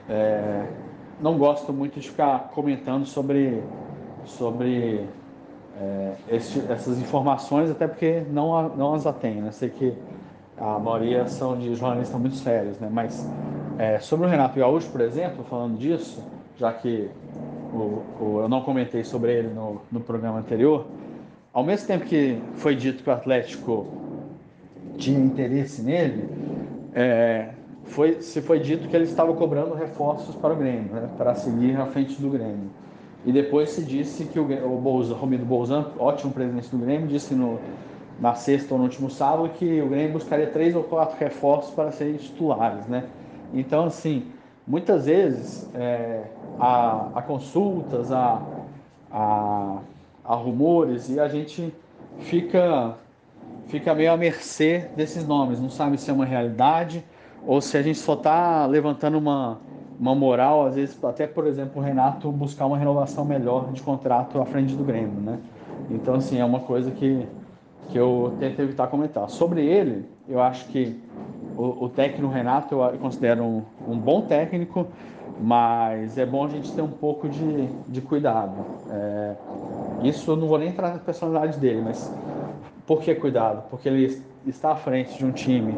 [0.08, 0.68] é,
[1.20, 3.64] não gosto muito de ficar comentando sobre,
[4.26, 5.08] sobre
[5.80, 9.36] é, esse, essas informações, até porque não, não as atém.
[9.42, 9.52] Né?
[9.52, 9.94] Sei que
[10.58, 12.90] a maioria são de jornalistas muito sérios, né?
[12.92, 13.28] mas
[13.78, 16.24] é, sobre o Renato Gaúcho, por exemplo, falando disso,
[16.58, 17.10] já que
[17.74, 20.86] o, o, eu não comentei sobre ele no, no programa anterior,
[21.54, 23.88] ao mesmo tempo que foi dito que o Atlético
[24.98, 26.30] tinha interesse nele,
[26.94, 27.50] é,
[27.86, 31.76] foi, se foi dito que ele estava cobrando reforços para o Grêmio, né, para seguir
[31.80, 32.70] à frente do Grêmio.
[33.26, 37.36] E depois se disse que o, o Bolzan, Romildo Bolzan, ótimo presidente do Grêmio, disse
[37.36, 37.60] no,
[38.20, 41.92] na sexta ou no último sábado que o Grêmio buscaria três ou quatro reforços para
[41.92, 43.06] serem titulares, né?
[43.54, 44.28] Então, assim,
[44.66, 46.24] muitas vezes é,
[46.60, 48.42] há, há, consultas, há,
[49.12, 49.78] há,
[50.24, 51.74] há rumores e a gente
[52.20, 52.96] fica,
[53.68, 57.04] fica meio à mercê desses nomes, não sabe se é uma realidade
[57.46, 59.60] ou se a gente só está levantando uma,
[60.02, 64.42] uma moral, às vezes até, por exemplo, o Renato buscar uma renovação melhor de contrato
[64.42, 65.38] à frente do Grêmio, né?
[65.92, 67.24] Então, assim, é uma coisa que,
[67.90, 69.30] que eu tento evitar comentar.
[69.30, 71.00] Sobre ele, eu acho que
[71.56, 74.88] o, o técnico Renato eu considero um, um, bom técnico,
[75.40, 78.56] mas é bom a gente ter um pouco de, de cuidado.
[78.90, 79.36] É,
[80.02, 82.12] isso eu não vou nem entrar na personalidade dele, mas
[82.88, 83.70] por que cuidado?
[83.70, 85.78] Porque ele está à frente de um time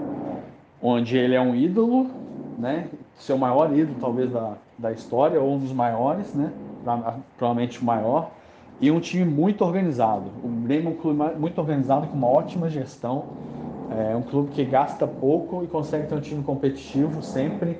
[0.81, 2.09] onde ele é um ídolo,
[2.57, 2.87] né?
[3.17, 6.51] Seu maior ídolo, talvez, da, da história, ou um dos maiores, né?
[7.37, 8.31] Provavelmente o maior.
[8.81, 10.25] E um time muito organizado.
[10.43, 13.25] O Grêmio é um clube muito organizado, com uma ótima gestão.
[13.89, 17.77] É um clube que gasta pouco e consegue ter um time competitivo sempre.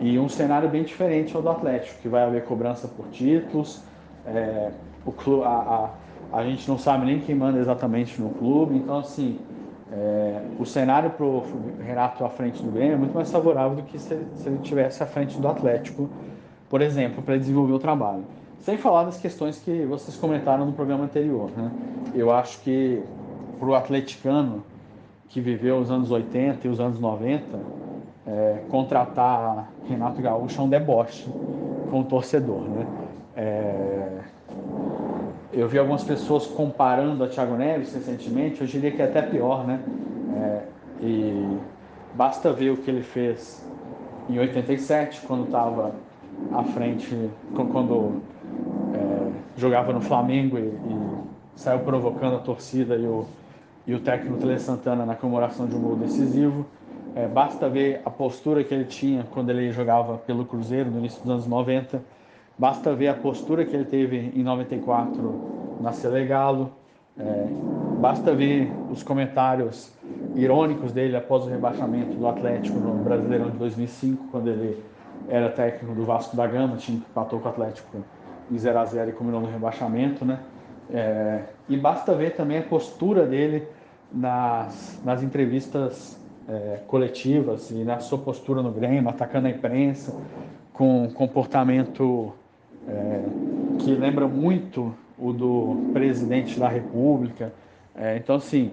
[0.00, 3.80] E um cenário bem diferente ao do Atlético, que vai haver cobrança por títulos.
[4.26, 4.72] É,
[5.04, 5.90] o clube, a,
[6.32, 8.76] a, a gente não sabe nem quem manda exatamente no clube.
[8.76, 9.38] Então, assim,
[9.92, 11.44] é, o cenário para o
[11.84, 15.02] Renato à frente do Grêmio é muito mais favorável do que se, se ele tivesse
[15.02, 16.08] à frente do Atlético,
[16.70, 18.24] por exemplo, para desenvolver o trabalho.
[18.60, 21.50] Sem falar das questões que vocês comentaram no programa anterior.
[21.54, 21.70] Né?
[22.14, 23.02] Eu acho que
[23.58, 24.64] para o atleticano
[25.28, 27.58] que viveu os anos 80 e os anos 90,
[28.26, 31.28] é, contratar Renato Gaúcho é um deboche
[31.90, 32.62] com o torcedor.
[32.62, 32.86] Né?
[33.36, 34.21] É,
[35.52, 39.66] eu vi algumas pessoas comparando a Thiago Neves recentemente, eu diria que é até pior,
[39.66, 39.80] né?
[40.34, 40.62] É,
[41.02, 41.58] e
[42.14, 43.62] basta ver o que ele fez
[44.30, 45.92] em 87, quando estava
[46.52, 48.22] à frente, quando
[48.94, 51.22] é, jogava no Flamengo e, e,
[51.54, 53.26] saiu provocando a torcida e o,
[53.86, 56.64] e o técnico Tele Santana na comemoração de um gol decisivo.
[57.14, 61.20] É, basta ver a postura que ele tinha quando ele jogava pelo Cruzeiro no início
[61.20, 62.00] dos anos 90
[62.58, 66.70] Basta ver a postura que ele teve em 94 na Selegalo.
[67.18, 67.46] É,
[67.98, 69.92] basta ver os comentários
[70.34, 74.82] irônicos dele após o rebaixamento do Atlético no Brasileirão de 2005, quando ele
[75.28, 77.98] era técnico do Vasco da Gama, time que empatou com o Atlético
[78.50, 80.40] em 0 a 0 e combinou no rebaixamento, né?
[80.90, 83.66] É, e basta ver também a postura dele
[84.12, 90.14] nas, nas entrevistas é, coletivas e na sua postura no Grêmio, atacando a imprensa,
[90.72, 92.32] com comportamento
[92.88, 93.22] é,
[93.78, 97.52] que lembra muito o do presidente da República.
[97.94, 98.70] É, então, assim,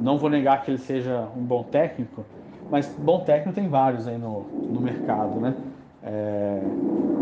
[0.00, 2.24] não vou negar que ele seja um bom técnico,
[2.70, 5.54] mas bom técnico tem vários aí no, no mercado, né?
[6.02, 6.62] É,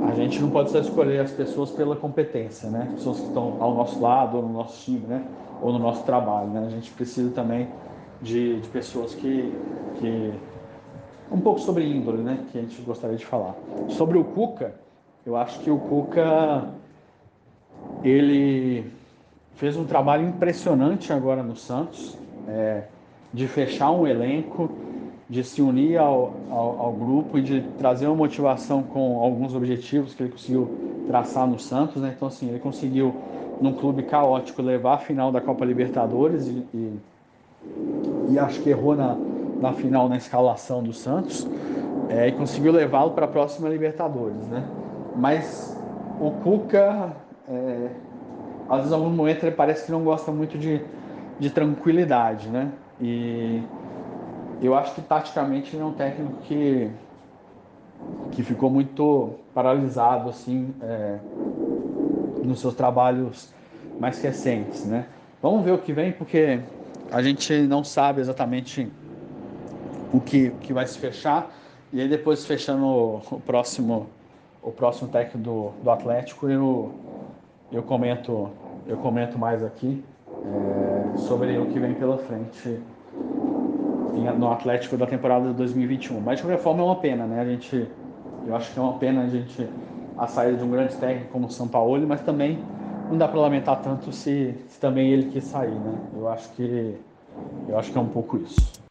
[0.08, 2.88] a gente não pode só escolher as pessoas pela competência, né?
[2.92, 5.24] Pessoas que estão ao nosso lado, ou no nosso time, né?
[5.60, 6.64] Ou no nosso trabalho, né?
[6.66, 7.68] A gente precisa também
[8.22, 9.52] de, de pessoas que,
[9.98, 10.32] que...
[11.30, 12.38] Um pouco sobre índole, né?
[12.50, 13.54] Que a gente gostaria de falar.
[13.88, 14.74] Sobre o Cuca,
[15.28, 16.70] eu acho que o Cuca
[18.02, 18.90] ele
[19.56, 22.16] fez um trabalho impressionante agora no Santos,
[22.48, 22.84] é,
[23.30, 24.70] de fechar um elenco,
[25.28, 30.14] de se unir ao, ao, ao, grupo e de trazer uma motivação com alguns objetivos
[30.14, 32.00] que ele conseguiu traçar no Santos.
[32.00, 32.14] Né?
[32.16, 33.14] Então, assim, ele conseguiu,
[33.60, 36.98] num clube caótico, levar a final da Copa Libertadores e, e,
[38.30, 39.14] e acho que errou na,
[39.60, 41.46] na final na escalação do Santos
[42.08, 44.46] é, e conseguiu levá-lo para a próxima Libertadores.
[44.46, 44.64] Né?
[45.18, 45.76] Mas
[46.16, 47.12] o Cuca,
[47.48, 47.90] é,
[48.68, 50.80] às vezes, em algum momento, ele parece que não gosta muito de,
[51.40, 52.70] de tranquilidade, né?
[53.00, 53.64] E
[54.62, 56.88] eu acho que taticamente ele é um técnico que,
[58.30, 61.18] que ficou muito paralisado, assim, é,
[62.40, 63.52] nos seus trabalhos
[63.98, 65.04] mais recentes, né?
[65.42, 66.60] Vamos ver o que vem, porque
[67.10, 68.88] a gente não sabe exatamente
[70.12, 71.52] o que, o que vai se fechar.
[71.92, 74.06] E aí depois fechando o, o próximo
[74.68, 76.92] o próximo técnico do, do Atlético, eu,
[77.72, 78.50] eu, comento,
[78.86, 80.04] eu comento mais aqui
[80.44, 82.78] é, sobre o que vem pela frente
[84.36, 86.20] no Atlético da temporada de 2021.
[86.20, 87.40] Mas de qualquer forma é uma pena, né?
[87.40, 87.88] A gente,
[88.46, 89.66] eu acho que é uma pena a gente
[90.18, 92.58] a saída de um grande técnico como o São Paulo, mas também
[93.08, 95.98] não dá para lamentar tanto se, se também ele quis sair, né?
[96.14, 96.96] Eu acho que
[97.68, 98.87] eu acho que é um pouco isso.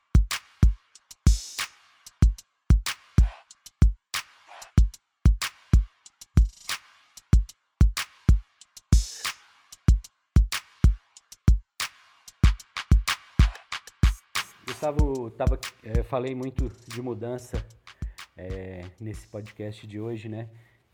[14.78, 17.66] Gustavo, tava, é, falei muito de mudança
[18.38, 20.48] é, nesse podcast de hoje, né?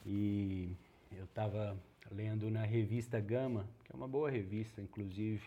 [0.06, 0.78] E
[1.12, 1.78] eu estava
[2.10, 5.44] lendo na revista Gama, que é uma boa revista, inclusive,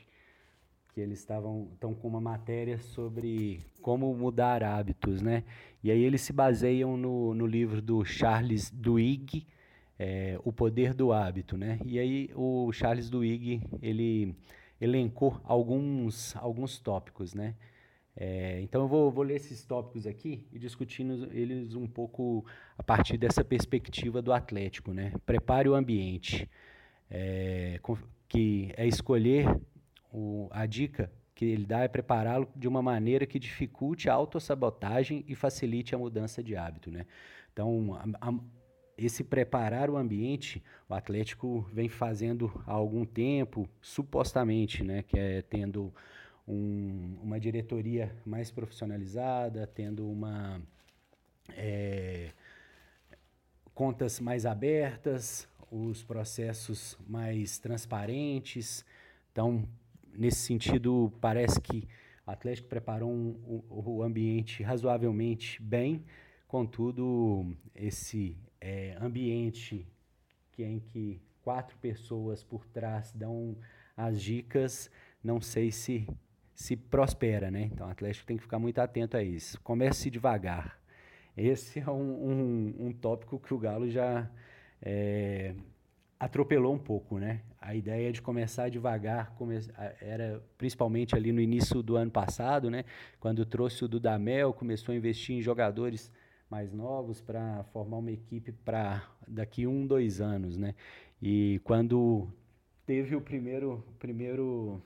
[0.93, 5.43] que eles estavam estão com uma matéria sobre como mudar hábitos, né?
[5.82, 9.47] E aí eles se baseiam no, no livro do Charles Duhigg,
[9.99, 11.78] é, O Poder do Hábito, né?
[11.87, 14.37] E aí o Charles Duhigg, ele
[14.78, 17.55] elencou alguns, alguns tópicos, né?
[18.17, 22.47] É, então eu vou, vou, ler esses tópicos aqui e discutindo eles um pouco
[22.79, 24.93] a partir dessa perspectiva do Atlético.
[24.93, 25.12] Né?
[25.27, 26.49] Prepare o ambiente,
[27.11, 27.79] é,
[28.27, 29.47] que é escolher
[30.11, 35.23] o, a dica que ele dá é prepará-lo de uma maneira que dificulte a autossabotagem
[35.29, 37.05] e facilite a mudança de hábito, né?
[37.53, 38.35] Então, a, a,
[38.97, 45.43] esse preparar o ambiente, o Atlético vem fazendo há algum tempo, supostamente, né, que é
[45.43, 45.93] tendo
[46.47, 50.62] um, uma diretoria mais profissionalizada, tendo uma
[51.55, 52.30] é,
[53.74, 58.84] contas mais abertas, os processos mais transparentes.
[59.32, 59.68] Então,
[60.14, 61.88] nesse sentido, parece que
[62.26, 66.05] o Atlético preparou um, um, o ambiente razoavelmente bem,
[66.47, 69.86] contudo, esse é, ambiente
[70.53, 73.57] que é em que quatro pessoas por trás dão
[73.97, 74.90] as dicas,
[75.22, 76.09] não sei se
[76.57, 77.69] se prospera, né?
[77.71, 79.61] Então o Atlético tem que ficar muito atento a isso.
[79.61, 80.81] Comece devagar.
[81.37, 84.29] Esse é um, um, um tópico que o Galo já
[84.81, 85.55] é,
[86.19, 87.43] atropelou um pouco, né?
[87.61, 89.59] A ideia de começar devagar come
[90.01, 92.87] era principalmente ali no início do ano passado, né?
[93.21, 96.11] Quando trouxe o Dudamel, começou a investir em jogadores
[96.49, 100.75] mais novos para formar uma equipe para daqui um, dois anos, né?
[101.21, 102.29] E quando
[102.87, 104.81] teve o primeiro, primeiro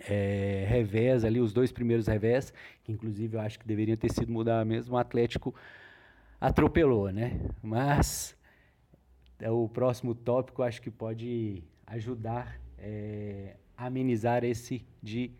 [0.00, 2.52] é, revés ali, os dois primeiros revés,
[2.84, 5.54] que inclusive eu acho que deveriam ter sido mudar mesmo, o Atlético
[6.40, 7.40] atropelou, né?
[7.62, 8.36] Mas
[9.38, 15.30] é, o próximo tópico acho que pode ajudar é, amenizar esse de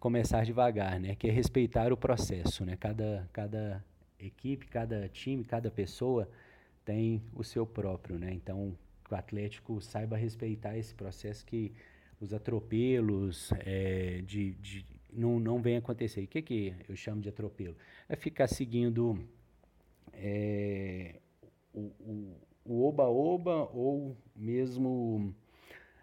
[0.00, 1.14] começar devagar, né?
[1.14, 2.76] Que é respeitar o processo, né?
[2.76, 3.84] Cada, cada
[4.18, 6.28] equipe, cada time, cada pessoa
[6.84, 8.32] tem o seu próprio, né?
[8.32, 11.72] Então, que o Atlético saiba respeitar esse processo que
[12.20, 16.22] os atropelos é, de, de, não, não vem acontecer.
[16.22, 17.76] O que, que eu chamo de atropelo?
[18.08, 19.18] É ficar seguindo
[20.12, 21.16] é,
[21.72, 25.34] o oba-oba ou mesmo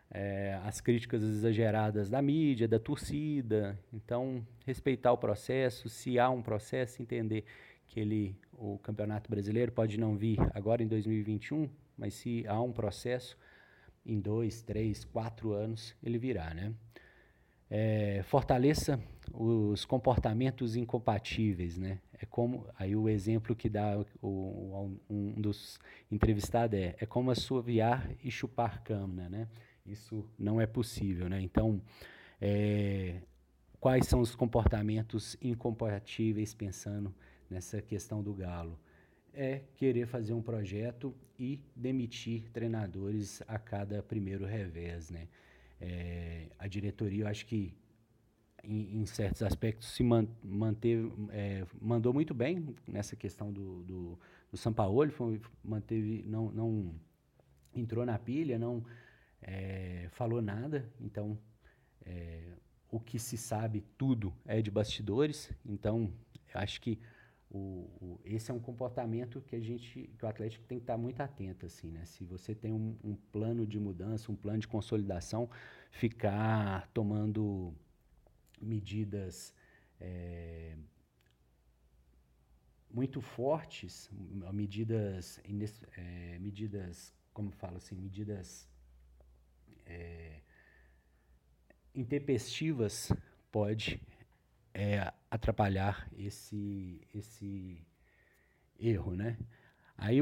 [0.10, 3.80] é, as críticas exageradas da mídia, da torcida.
[3.94, 7.46] Então, respeitar o processo, se há um processo, entender
[7.88, 12.72] que ele, o Campeonato Brasileiro pode não vir agora em 2021, mas se há um
[12.72, 13.38] processo,
[14.08, 16.74] em dois, três, quatro anos ele virá, né?
[17.70, 18.98] É, fortaleça
[19.34, 22.00] os comportamentos incompatíveis, né?
[22.14, 25.78] É como aí o exemplo que dá o, um dos
[26.10, 29.48] entrevistados é é como assoviar e chupar cana, né?
[29.86, 31.42] Isso não é possível, né?
[31.42, 31.82] Então,
[32.42, 33.22] é,
[33.80, 37.14] quais são os comportamentos incompatíveis pensando
[37.50, 38.80] nessa questão do galo?
[39.40, 45.28] É querer fazer um projeto e demitir treinadores a cada primeiro revés, né?
[45.80, 47.72] É, a diretoria, eu acho que
[48.64, 54.20] em, em certos aspectos se man, manteve, é, mandou muito bem nessa questão do, do,
[54.50, 56.96] do Sampaoli, foi, manteve, não, não
[57.76, 58.84] entrou na pilha, não
[59.40, 61.38] é, falou nada, então
[62.04, 62.42] é,
[62.90, 66.12] o que se sabe tudo é de bastidores, então
[66.56, 66.98] acho que
[67.50, 70.98] o, o, esse é um comportamento que a gente, que o Atlético tem que estar
[70.98, 72.06] muito atento, assim, né?
[72.06, 75.50] Se você tem um, um plano de mudança, um plano de consolidação,
[75.90, 77.74] ficar tomando
[78.62, 79.54] medidas
[80.00, 80.76] é,
[82.90, 84.10] muito fortes,
[84.54, 85.40] medidas,
[85.96, 88.68] é, medidas, como falo assim, medidas
[89.86, 90.42] é,
[91.96, 93.12] intempestivas
[93.52, 94.02] pode
[94.74, 97.82] é, atrapalhar esse, esse
[98.80, 99.38] erro, né?
[99.98, 100.20] Aí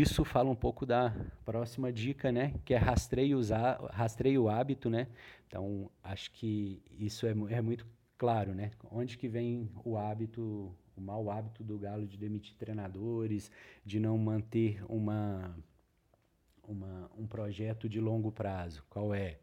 [0.00, 2.54] isso fala um pouco da próxima dica, né?
[2.64, 5.08] Que é rastreio, usar, rastreio o hábito, né?
[5.46, 7.86] Então, acho que isso é, é muito
[8.16, 8.70] claro, né?
[8.90, 13.50] Onde que vem o hábito, o mau hábito do Galo de demitir treinadores,
[13.84, 15.54] de não manter uma,
[16.66, 18.82] uma, um projeto de longo prazo?
[18.88, 19.38] Qual é?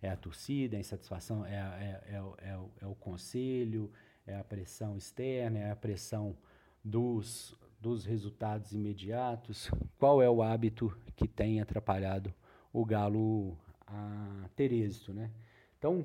[0.00, 3.90] É a torcida, é a insatisfação, é, é, é, é, o, é o conselho,
[4.28, 6.36] é a pressão externa, é a pressão
[6.84, 9.70] dos, dos resultados imediatos?
[9.98, 12.32] Qual é o hábito que tem atrapalhado
[12.72, 13.56] o Galo
[13.86, 15.30] a ter êxito, né?
[15.78, 16.04] Então,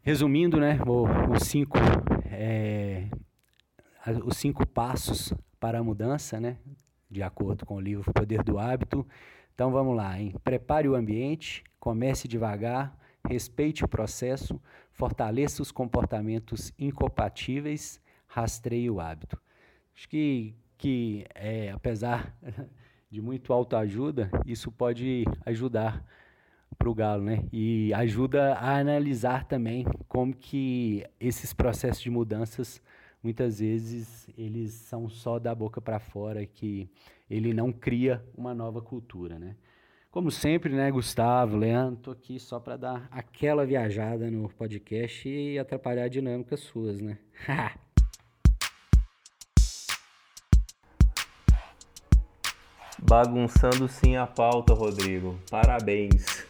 [0.00, 0.78] resumindo, né,
[1.30, 1.76] os cinco,
[2.30, 3.08] é,
[4.24, 6.56] os cinco passos para a mudança, né,
[7.10, 9.06] de acordo com o livro Poder do Hábito.
[9.54, 10.34] Então vamos lá, hein?
[10.42, 12.96] Prepare o ambiente, comece devagar,
[13.26, 14.60] respeite o processo,
[14.92, 19.40] fortaleça os comportamentos incompatíveis, rastreie o hábito.
[19.94, 22.36] Acho que, que é, apesar
[23.10, 26.04] de muito autoajuda, isso pode ajudar
[26.78, 27.44] para o Galo, né?
[27.52, 32.80] E ajuda a analisar também como que esses processos de mudanças
[33.22, 36.88] muitas vezes eles são só da boca para fora que
[37.28, 39.56] ele não cria uma nova cultura, né?
[40.10, 45.56] Como sempre, né, Gustavo, Leandro, tô aqui só para dar aquela viajada no podcast e
[45.56, 47.16] atrapalhar a dinâmica suas, né?
[52.98, 55.38] Bagunçando sim a pauta, Rodrigo.
[55.48, 56.44] Parabéns.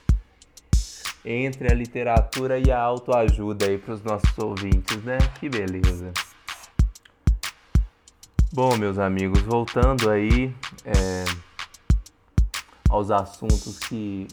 [1.22, 5.18] Entre a literatura e a autoajuda aí para os nossos ouvintes, né?
[5.38, 6.14] Que beleza.
[8.50, 10.50] Bom, meus amigos, voltando aí
[10.82, 11.24] é,
[12.90, 14.26] aos assuntos que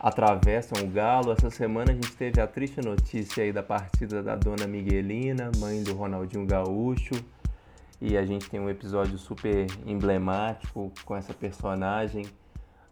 [0.00, 4.34] atravessam o Galo, essa semana a gente teve a triste notícia aí da partida da
[4.34, 7.14] dona Miguelina, mãe do Ronaldinho Gaúcho,
[8.00, 12.24] e a gente tem um episódio super emblemático com essa personagem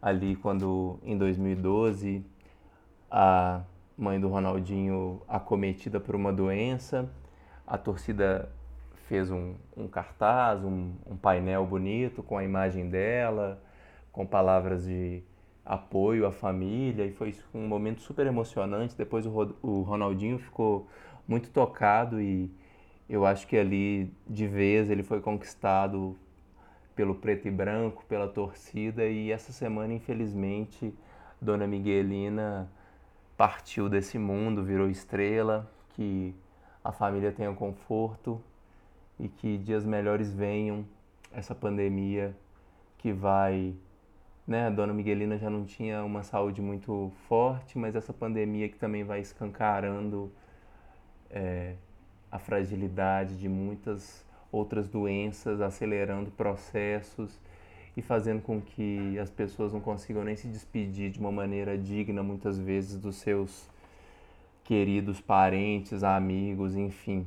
[0.02, 2.22] ali quando em 2012
[3.10, 3.62] a
[3.96, 7.08] mãe do Ronaldinho acometida por uma doença,
[7.66, 8.50] a torcida
[9.08, 13.62] fez um, um cartaz, um, um, painel bonito com a imagem dela,
[14.16, 15.22] com palavras de
[15.62, 18.96] apoio à família, e foi um momento super emocionante.
[18.96, 20.88] Depois o, Ronaldinho ficou
[21.28, 22.50] muito tocado e
[23.10, 26.16] eu acho que ali de vez ele foi conquistado
[26.94, 30.94] pelo preto e branco, pela torcida, e essa semana, infelizmente,
[31.38, 32.70] Dona Miguelina
[33.36, 36.34] partiu desse mundo, virou estrela, que
[36.82, 38.40] a família tenha conforto
[39.20, 40.86] e que dias melhores venham.
[41.30, 42.34] Essa pandemia
[42.96, 43.74] que vai,
[44.46, 44.66] né?
[44.66, 49.04] A dona Miguelina já não tinha uma saúde muito forte, mas essa pandemia que também
[49.04, 50.30] vai escancarando
[51.30, 51.74] é,
[52.30, 57.40] a fragilidade de muitas outras doenças, acelerando processos
[57.96, 62.22] e fazendo com que as pessoas não consigam nem se despedir de uma maneira digna,
[62.22, 63.68] muitas vezes, dos seus
[64.64, 67.26] queridos parentes, amigos, enfim.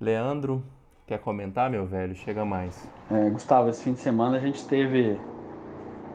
[0.00, 0.62] Leandro,
[1.12, 2.14] Quer comentar, meu velho?
[2.14, 2.88] Chega mais.
[3.10, 5.20] É, Gustavo, esse fim de semana a gente teve,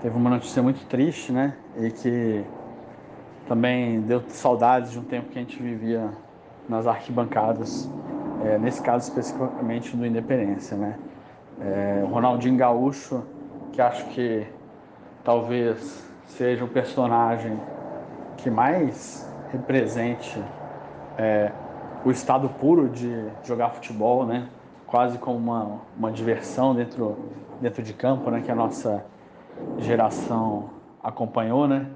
[0.07, 1.53] teve uma notícia muito triste, né?
[1.75, 2.45] E que
[3.45, 6.09] também deu saudades de um tempo que a gente vivia
[6.69, 7.89] nas arquibancadas,
[8.41, 10.97] é, nesse caso especificamente do Independência, né?
[11.59, 13.21] É, Ronaldinho Gaúcho,
[13.73, 14.47] que acho que
[15.25, 17.59] talvez seja o personagem
[18.37, 20.41] que mais represente
[21.17, 21.51] é,
[22.05, 24.47] o estado puro de jogar futebol, né?
[24.85, 27.17] quase como uma, uma diversão dentro,
[27.59, 29.03] dentro de campo, né, que a nossa
[29.77, 30.69] geração
[31.03, 31.87] acompanhou, né,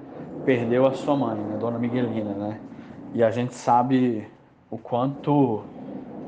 [0.44, 2.60] perdeu a sua mãe, né, Dona Miguelina, né,
[3.14, 4.26] e a gente sabe
[4.70, 5.64] o quanto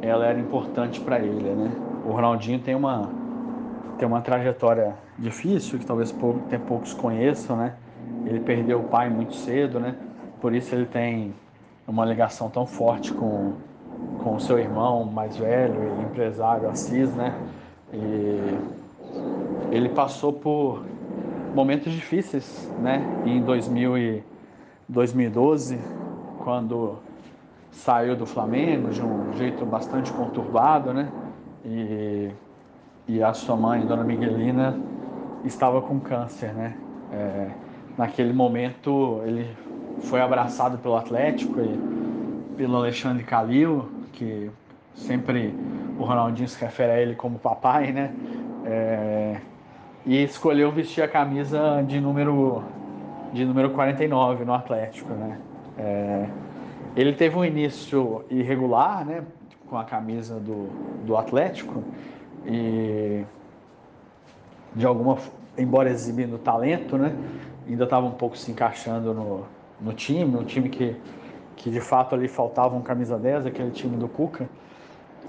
[0.00, 1.72] ela era importante para ele, né.
[2.04, 3.10] O Ronaldinho tem uma
[3.96, 6.12] tem uma trajetória difícil que talvez
[6.48, 7.78] tem poucos conheçam, né.
[8.24, 9.96] Ele perdeu o pai muito cedo, né.
[10.40, 11.34] Por isso ele tem
[11.86, 13.54] uma ligação tão forte com
[14.16, 17.42] com o seu irmão mais velho empresário Assis, né?
[17.92, 18.64] E
[19.70, 20.93] ele passou por
[21.54, 23.06] momentos difíceis, né?
[23.24, 24.24] Em 2000 e
[24.88, 25.78] 2012,
[26.36, 26.98] quando
[27.70, 31.12] saiu do Flamengo de um jeito bastante conturbado, né?
[31.64, 32.30] E,
[33.06, 34.76] e a sua mãe, Dona Miguelina,
[35.44, 36.76] estava com câncer, né?
[37.12, 37.50] É,
[37.96, 39.56] naquele momento ele
[40.00, 41.78] foi abraçado pelo Atlético e
[42.56, 44.50] pelo Alexandre Calil, que
[44.94, 45.54] sempre
[45.96, 48.12] o Ronaldinho se refere a ele como papai, né?
[48.64, 49.40] É,
[50.06, 52.62] e escolheu vestir a camisa de número
[53.32, 55.38] de número 49 no Atlético, né?
[55.76, 56.28] É,
[56.94, 59.24] ele teve um início irregular, né?
[59.68, 60.68] Com a camisa do,
[61.04, 61.82] do Atlético
[62.46, 63.24] e
[64.74, 65.18] de alguma,
[65.58, 67.16] embora exibindo talento, né?
[67.68, 69.44] Ainda estava um pouco se encaixando no,
[69.80, 70.96] no time, um time que
[71.56, 74.48] que de fato ali faltava um camisa 10, aquele time do Cuca.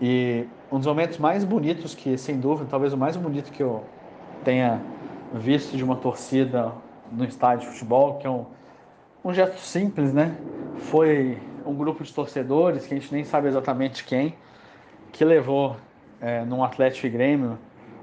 [0.01, 3.83] E um dos momentos mais bonitos que, sem dúvida, talvez o mais bonito que eu
[4.43, 4.81] tenha
[5.33, 6.71] visto de uma torcida
[7.11, 8.45] no estádio de futebol, que é um,
[9.23, 10.35] um gesto simples, né?
[10.77, 14.35] Foi um grupo de torcedores, que a gente nem sabe exatamente quem,
[15.11, 15.75] que levou
[16.21, 17.57] é, num Atlético e Grêmio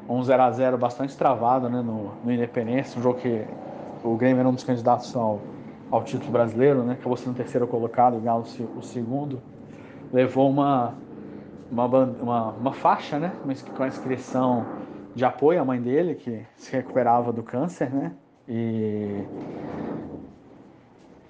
[0.09, 3.45] um 0 a 0 bastante travado né, no, no Independência, um jogo que
[4.03, 5.41] o Grêmio era um dos candidatos ao,
[5.91, 6.95] ao título brasileiro, né?
[6.95, 8.45] Acabou sendo terceiro colocado, o Galo
[8.77, 9.41] o segundo.
[10.13, 10.95] Levou uma,
[11.71, 13.33] uma, uma, uma faixa, né?
[13.77, 14.67] Com a inscrição
[15.15, 18.13] de apoio à mãe dele, que se recuperava do câncer, né?
[18.49, 19.25] E,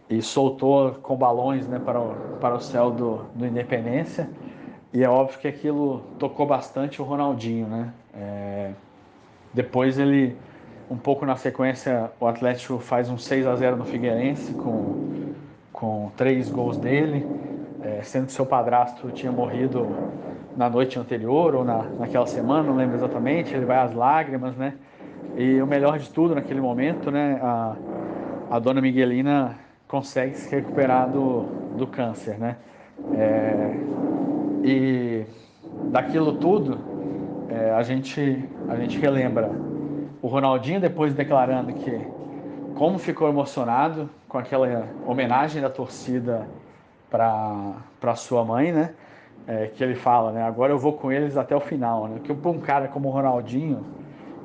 [0.09, 4.29] e soltou com balões né, para, o, para o céu do, do Independência.
[4.93, 7.93] E é óbvio que aquilo tocou bastante o Ronaldinho, né?
[8.15, 8.73] É,
[9.53, 10.37] depois ele
[10.91, 15.33] um pouco na sequência, o Atlético faz um 6 a 0 no Figueirense com,
[15.73, 17.27] com três gols dele,
[17.83, 19.87] é, sendo que seu padrasto tinha morrido
[20.57, 23.55] na noite anterior ou na, naquela semana, não lembro exatamente.
[23.55, 24.75] Ele vai às lágrimas, né?
[25.37, 27.39] E o melhor de tudo naquele momento, né?
[27.43, 27.77] A,
[28.51, 29.59] a dona Miguelina
[29.89, 31.43] consegue se recuperar do,
[31.77, 32.57] do câncer, né?
[33.15, 33.75] É,
[34.63, 35.25] e
[35.91, 36.79] daquilo tudo,
[37.49, 39.51] é, a, gente, a gente relembra
[40.21, 42.01] o Ronaldinho depois declarando que
[42.75, 46.47] como ficou emocionado com aquela homenagem da torcida
[47.13, 48.97] para sua mãe, né?
[49.47, 50.43] É, que ele fala, né?
[50.45, 52.21] Agora eu vou com eles até o final, né?
[52.21, 53.87] Que um cara como o Ronaldinho,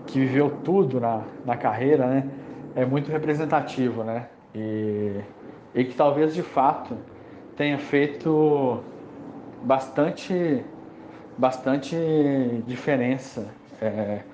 [0.06, 2.32] que viveu tudo na, na carreira, né?
[2.76, 4.30] É muito representativo, né?
[4.56, 5.24] E,
[5.74, 7.06] e que talvez de fato
[7.56, 8.86] tenha feito
[9.62, 10.66] bastante,
[11.38, 11.96] bastante
[12.66, 14.26] diferença é,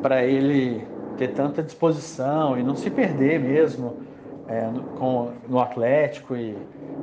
[0.00, 4.00] para ele ter tanta disposição e não se perder mesmo
[4.48, 6.56] é, no, com, no Atlético e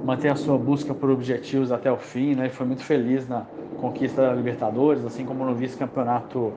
[0.03, 2.35] manter a sua busca por objetivos até o fim.
[2.35, 2.45] Né?
[2.45, 3.45] Ele foi muito feliz na
[3.79, 6.53] conquista da Libertadores, assim como no vice-campeonato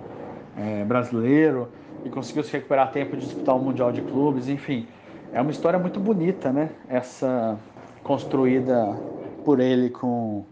[0.56, 1.68] é, brasileiro
[2.04, 4.48] e conseguiu se recuperar a tempo de disputar o Mundial de Clubes.
[4.48, 4.86] Enfim,
[5.32, 6.70] é uma história muito bonita, né?
[6.88, 7.58] Essa
[8.02, 8.96] construída
[9.44, 10.44] por ele com,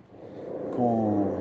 [0.74, 1.32] com,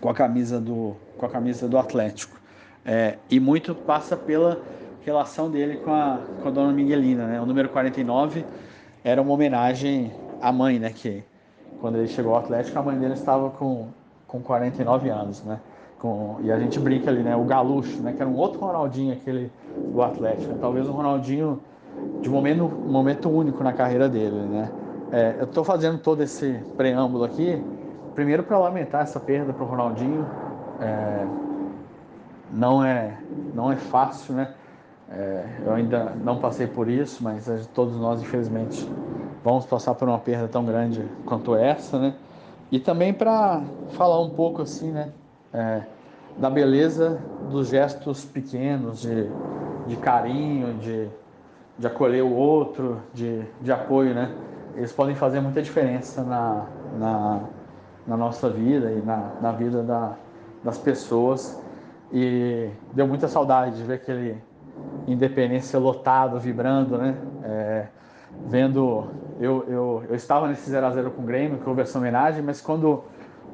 [0.00, 2.40] com a camisa do com a camisa do Atlético.
[2.84, 4.58] É, e muito passa pela
[5.04, 7.40] relação dele com a, com a dona Miguelina, né?
[7.40, 8.44] O número 49
[9.02, 10.90] era uma homenagem à mãe, né?
[10.90, 11.22] Que
[11.80, 13.88] quando ele chegou ao Atlético, a mãe dele estava com,
[14.26, 15.58] com 49 anos, né?
[15.98, 17.34] Com, e a gente brinca ali, né?
[17.36, 18.12] O Galucho, né?
[18.12, 19.50] Que era um outro Ronaldinho, aquele
[19.92, 20.54] do Atlético.
[20.60, 21.60] Talvez um Ronaldinho
[22.20, 24.70] de momento, momento único na carreira dele, né?
[25.12, 27.60] É, eu estou fazendo todo esse preâmbulo aqui,
[28.14, 30.26] primeiro para lamentar essa perda para o Ronaldinho.
[30.80, 31.26] É,
[32.52, 33.16] não é
[33.54, 34.54] não é fácil, né?
[35.10, 38.88] É, eu ainda não passei por isso, mas todos nós, infelizmente,
[39.42, 42.14] vamos passar por uma perda tão grande quanto essa, né?
[42.70, 45.12] E também para falar um pouco assim, né?
[45.52, 45.82] É,
[46.38, 49.28] da beleza dos gestos pequenos de,
[49.88, 51.08] de carinho, de,
[51.76, 54.32] de acolher o outro, de, de apoio, né?
[54.76, 57.40] Eles podem fazer muita diferença na, na,
[58.06, 60.14] na nossa vida e na, na vida da,
[60.62, 61.60] das pessoas.
[62.12, 64.40] E deu muita saudade de ver aquele
[65.06, 67.16] Independência lotado, vibrando, né?
[67.42, 67.86] É,
[68.46, 69.08] vendo.
[69.40, 73.02] Eu, eu, eu estava nesse 0x0 com o Grêmio, que houve essa homenagem, mas quando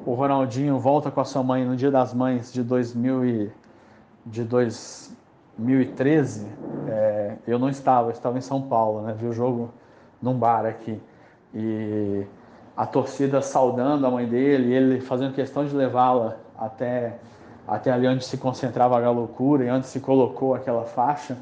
[0.05, 3.51] o Ronaldinho volta com a sua mãe no Dia das Mães de, 2000 e,
[4.25, 6.47] de 2013,
[6.87, 9.15] é, eu não estava, eu estava em São Paulo, né?
[9.17, 9.71] Vi o jogo
[10.21, 11.01] num bar aqui.
[11.53, 12.25] E
[12.75, 17.17] a torcida saudando a mãe dele, ele fazendo questão de levá-la até
[17.67, 21.37] até ali onde se concentrava a loucura e onde se colocou aquela faixa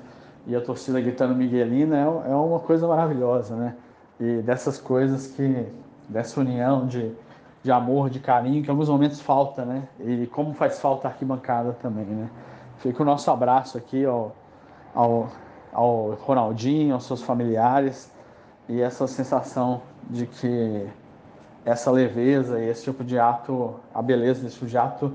[0.47, 3.76] e a torcida gritando Miguelina é, é uma coisa maravilhosa, né?
[4.19, 5.67] E dessas coisas que,
[6.07, 7.11] dessa união de,
[7.63, 9.84] de amor, de carinho, que em alguns momentos falta, né?
[9.99, 12.30] E como faz falta a arquibancada também, né?
[12.78, 14.36] Fica o nosso abraço aqui ao,
[14.93, 15.30] ao,
[15.73, 18.11] ao Ronaldinho, aos seus familiares
[18.67, 20.88] e essa sensação de que
[21.63, 25.13] essa leveza e esse tipo de ato, a beleza desse tipo de ato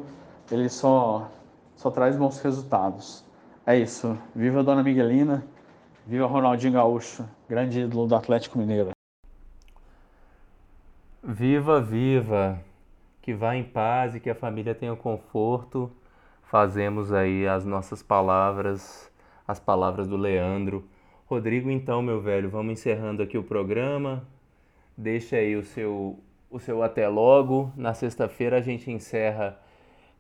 [0.51, 1.31] ele só,
[1.77, 3.25] só traz bons resultados.
[3.67, 4.19] É isso.
[4.35, 5.45] Viva a Dona Miguelina,
[6.07, 8.91] viva Ronaldinho Gaúcho, grande ídolo do Atlético Mineiro.
[11.23, 12.61] Viva, viva!
[13.23, 15.91] Que vá em paz e que a família tenha conforto.
[16.43, 19.11] Fazemos aí as nossas palavras,
[19.47, 20.85] as palavras do Leandro.
[21.27, 24.27] Rodrigo, então, meu velho, vamos encerrando aqui o programa.
[24.97, 26.19] Deixa aí o seu,
[26.51, 27.71] o seu até logo.
[27.77, 29.57] Na sexta-feira a gente encerra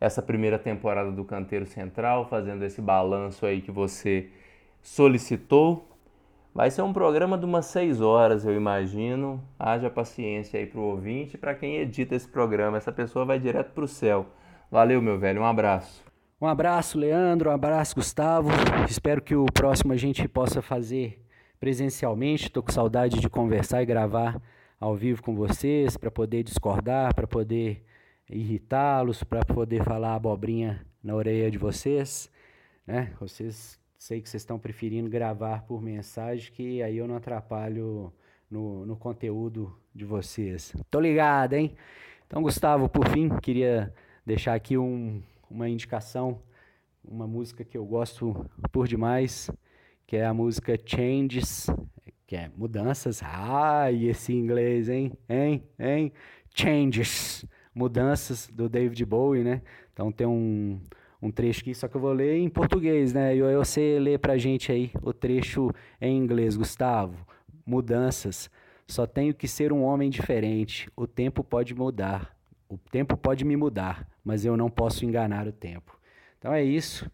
[0.01, 4.30] essa primeira temporada do Canteiro Central, fazendo esse balanço aí que você
[4.82, 5.86] solicitou.
[6.55, 9.40] Vai ser um programa de umas seis horas, eu imagino.
[9.59, 12.78] Haja paciência aí para o ouvinte, para quem edita esse programa.
[12.78, 14.26] Essa pessoa vai direto para o céu.
[14.70, 15.42] Valeu, meu velho.
[15.42, 16.03] Um abraço.
[16.40, 17.51] Um abraço, Leandro.
[17.51, 18.48] Um abraço, Gustavo.
[18.88, 21.22] Espero que o próximo a gente possa fazer
[21.61, 22.44] presencialmente.
[22.46, 24.40] Estou com saudade de conversar e gravar
[24.80, 27.84] ao vivo com vocês, para poder discordar, para poder
[28.31, 32.31] irritá-los, para poder falar abobrinha na orelha de vocês,
[32.87, 33.12] né?
[33.18, 38.11] Vocês sei que vocês estão preferindo gravar por mensagem, que aí eu não atrapalho
[38.51, 40.74] no, no conteúdo de vocês.
[40.91, 41.76] Tô ligado, hein?
[42.26, 43.93] Então, Gustavo, por fim, queria
[44.24, 46.41] deixar aqui um, uma indicação,
[47.05, 49.51] uma música que eu gosto por demais,
[50.07, 51.66] que é a música Changes,
[52.26, 53.20] que é mudanças.
[53.93, 55.12] E esse inglês, hein?
[55.28, 55.62] Hein?
[55.78, 56.12] Hein?
[56.55, 57.45] Changes
[57.75, 59.62] mudanças do David Bowie, né?
[59.93, 60.81] Então tem um,
[61.21, 63.37] um trecho aqui, só que eu vou ler em português, né?
[63.37, 67.27] E você lê pra gente aí o trecho em inglês, Gustavo.
[67.64, 68.51] Mudanças.
[68.87, 70.91] Só tenho que ser um homem diferente.
[70.97, 72.37] O tempo pode mudar.
[72.68, 75.99] O tempo pode me mudar, mas eu não posso enganar o tempo.
[76.39, 77.11] Então é isso.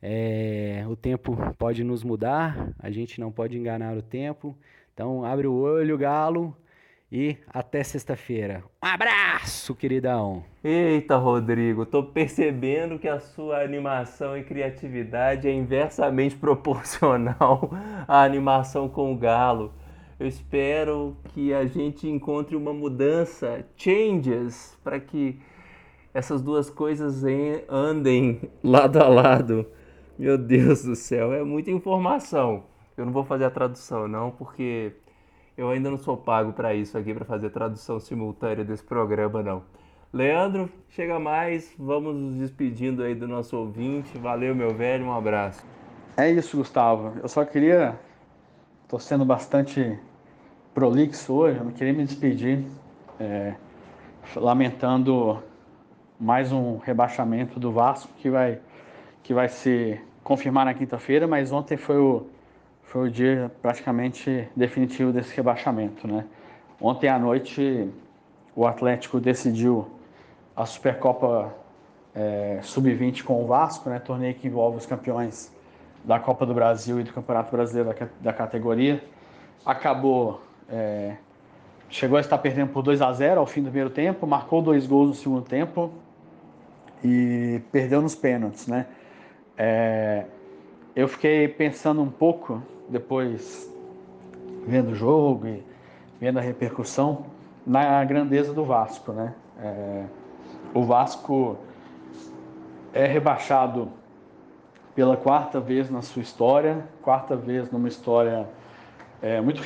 [0.00, 4.58] É, o tempo pode nos mudar, a gente não pode enganar o tempo.
[4.92, 6.56] Então, abre o olho, Galo,
[7.12, 8.64] e até sexta-feira.
[8.82, 10.42] Um abraço, queridão!
[10.64, 17.70] Eita, Rodrigo, tô percebendo que a sua animação e criatividade é inversamente proporcional
[18.08, 19.74] à animação com o Galo.
[20.18, 25.38] Eu espero que a gente encontre uma mudança, changes, para que
[26.14, 27.22] essas duas coisas
[27.68, 29.66] andem lado a lado.
[30.18, 32.64] Meu Deus do céu, é muita informação.
[32.96, 34.92] Eu não vou fazer a tradução não, porque
[35.56, 39.62] eu ainda não sou pago para isso aqui para fazer tradução simultânea desse programa não.
[40.12, 44.18] Leandro, chega mais, vamos nos despedindo aí do nosso ouvinte.
[44.18, 45.64] Valeu, meu velho, um abraço.
[46.16, 47.18] É isso, Gustavo.
[47.22, 47.98] Eu só queria,
[48.86, 49.98] tô sendo bastante
[50.74, 52.62] prolixo hoje, eu não queria me despedir,
[53.18, 53.54] é,
[54.36, 55.42] lamentando
[56.20, 58.58] mais um rebaixamento do Vasco que vai,
[59.22, 62.26] que vai se confirmar na quinta-feira, mas ontem foi o,
[62.92, 66.06] foi o dia praticamente definitivo desse rebaixamento.
[66.06, 66.26] Né?
[66.78, 67.88] Ontem à noite
[68.54, 69.88] o Atlético decidiu
[70.54, 71.54] a Supercopa
[72.14, 73.98] é, Sub-20 com o Vasco, né?
[73.98, 75.50] torneio que envolve os campeões
[76.04, 79.02] da Copa do Brasil e do Campeonato Brasileiro da, da categoria.
[79.64, 81.16] Acabou é,
[81.88, 84.86] chegou a estar perdendo por 2 a 0 ao fim do primeiro tempo, marcou dois
[84.86, 85.90] gols no segundo tempo,
[87.02, 88.86] e perdeu nos pênaltis, né?
[89.56, 90.26] É,
[90.94, 93.70] eu fiquei pensando um pouco depois
[94.66, 95.62] vendo o jogo e
[96.20, 97.26] vendo a repercussão
[97.66, 99.34] na grandeza do Vasco, né?
[99.58, 100.04] É,
[100.74, 101.56] o Vasco
[102.92, 103.90] é rebaixado
[104.94, 108.46] pela quarta vez na sua história, quarta vez numa história
[109.22, 109.62] é, muito,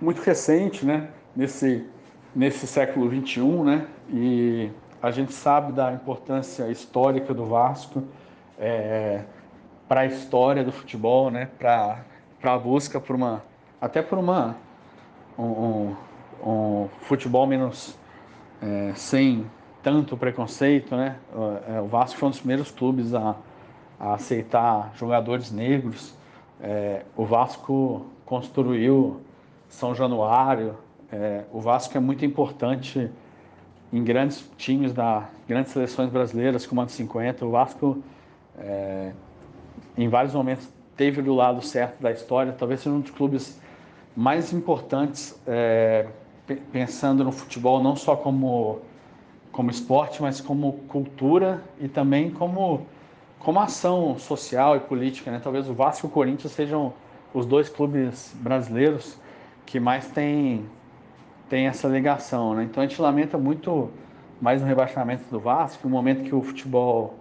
[0.00, 1.08] muito recente, né?
[1.34, 1.86] Nesse,
[2.34, 3.86] nesse século 21, né?
[4.10, 4.70] E
[5.00, 8.02] a gente sabe da importância histórica do Vasco
[8.58, 9.22] é,
[9.88, 11.48] para a história do futebol, né?
[11.58, 12.04] Para
[12.42, 13.42] a busca por uma
[13.80, 14.56] até por uma
[15.38, 15.96] um, um,
[16.44, 17.96] um futebol menos
[18.60, 19.46] é, sem
[19.82, 21.16] tanto preconceito, né?
[21.68, 23.36] É, o Vasco foi um dos primeiros clubes a,
[23.98, 26.14] a aceitar jogadores negros.
[26.60, 29.20] É, o Vasco construiu
[29.68, 30.76] São Januário.
[31.10, 33.10] É, o Vasco é muito importante
[33.92, 37.46] em grandes times da grandes seleções brasileiras, como a de 50.
[37.46, 38.02] O Vasco,
[38.58, 39.12] é,
[39.98, 42.54] em vários momentos, teve do lado certo da história.
[42.56, 43.60] Talvez seja um dos clubes
[44.16, 46.06] mais importantes, é,
[46.72, 48.80] pensando no futebol não só como
[49.50, 52.86] como esporte, mas como cultura e também como
[53.40, 55.40] como ação social e política, né?
[55.42, 56.92] Talvez o Vasco e o Corinthians sejam
[57.34, 59.18] os dois clubes brasileiros
[59.66, 60.64] que mais têm
[61.48, 62.64] tem essa ligação, né?
[62.64, 63.90] Então a gente lamenta muito
[64.40, 67.14] mais um rebaixamento do Vasco, um momento que o futebol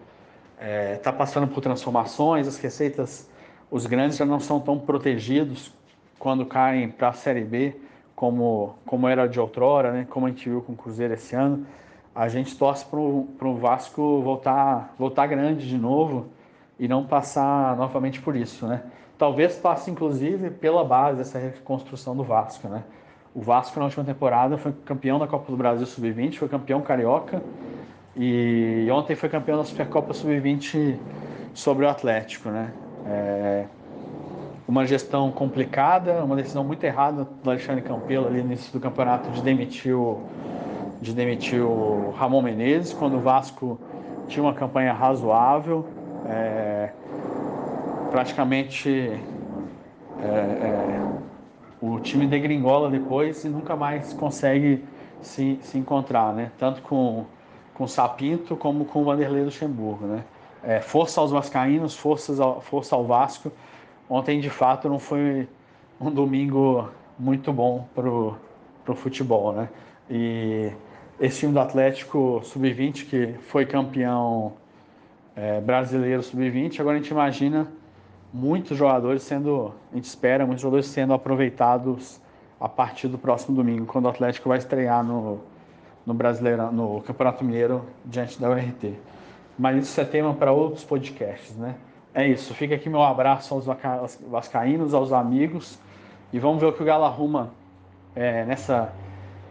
[0.58, 3.30] está é, tá passando por transformações, as receitas,
[3.70, 5.72] os grandes já não são tão protegidos
[6.18, 7.76] quando caem para a Série B,
[8.16, 10.08] como, como era de outrora, né?
[10.10, 11.66] como a gente viu com o Cruzeiro esse ano.
[12.16, 16.26] A gente torce para o Vasco voltar, voltar grande de novo
[16.80, 18.66] e não passar novamente por isso.
[18.66, 18.82] Né?
[19.20, 22.68] Talvez passe, inclusive, pela base dessa reconstrução do Vasco.
[22.68, 22.84] Né?
[23.36, 27.43] O Vasco na última temporada foi campeão da Copa do Brasil Sub-20, foi campeão carioca
[28.18, 30.97] e ontem foi campeão da Supercopa Sub-20
[31.53, 32.72] sobre o Atlético, né?
[33.05, 33.65] É
[34.68, 39.32] uma gestão complicada, uma decisão muito errada do Alexandre Campelo ali no início do campeonato
[39.32, 40.22] de demitir o,
[41.01, 43.80] de demitir o Ramon Menezes, quando o Vasco
[44.28, 45.88] tinha uma campanha razoável,
[46.26, 46.91] é,
[48.11, 48.89] praticamente
[50.20, 51.01] é, é,
[51.80, 54.84] o time degringola depois e nunca mais consegue
[55.22, 56.51] se, se encontrar, né?
[56.57, 57.26] Tanto com,
[57.78, 60.23] com o Sapinto como com o Vanderlei Luxemburgo, né?
[60.63, 63.51] É, força aos vascaínos, forças ao, força ao Vasco.
[64.09, 65.47] Ontem, de fato, não foi
[66.01, 68.36] um domingo muito bom pro,
[68.84, 69.69] pro futebol, né?
[70.09, 70.71] E
[71.19, 74.53] esse time do Atlético Sub-20, que foi campeão
[75.36, 77.67] é, brasileiro Sub-20, agora a gente imagina
[78.34, 82.19] muitos jogadores sendo, a gente espera, muitos jogadores sendo aproveitados
[82.59, 85.39] a partir do próximo domingo, quando o Atlético vai estrear no,
[86.08, 88.93] no Brasileiro, no Campeonato Mineiro diante da URT.
[89.60, 91.76] Mas isso é tema para outros podcasts, né?
[92.14, 92.53] É isso.
[92.53, 93.66] Fica aqui meu abraço aos
[94.28, 95.78] vascaínos, aos amigos
[96.32, 97.51] e vamos ver o que o Galo arruma
[98.16, 98.93] é, nessa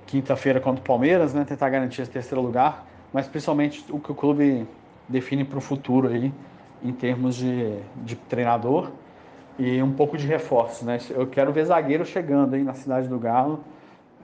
[0.06, 1.44] quinta-feira contra o Palmeiras, né?
[1.44, 4.66] Tentar garantir esse terceiro lugar, mas principalmente o que o clube
[5.06, 6.32] define para o futuro aí
[6.82, 8.90] em termos de, de treinador
[9.58, 10.84] e um pouco de reforço.
[10.84, 10.98] Né?
[11.10, 13.60] Eu quero ver zagueiro chegando aí na cidade do Galo,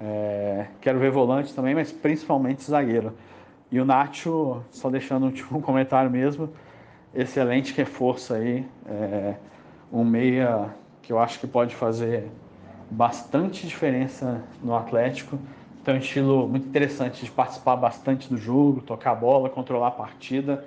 [0.01, 3.12] é, quero ver volante também, mas principalmente zagueiro.
[3.70, 6.51] E o Nacho, só deixando um, tipo, um comentário mesmo,
[7.14, 9.34] excelente reforço aí, é,
[9.93, 10.70] um meia
[11.03, 12.30] que eu acho que pode fazer
[12.90, 15.38] bastante diferença no Atlético.
[15.84, 19.90] Tem um estilo muito interessante de participar bastante do jogo, tocar a bola, controlar a
[19.90, 20.64] partida.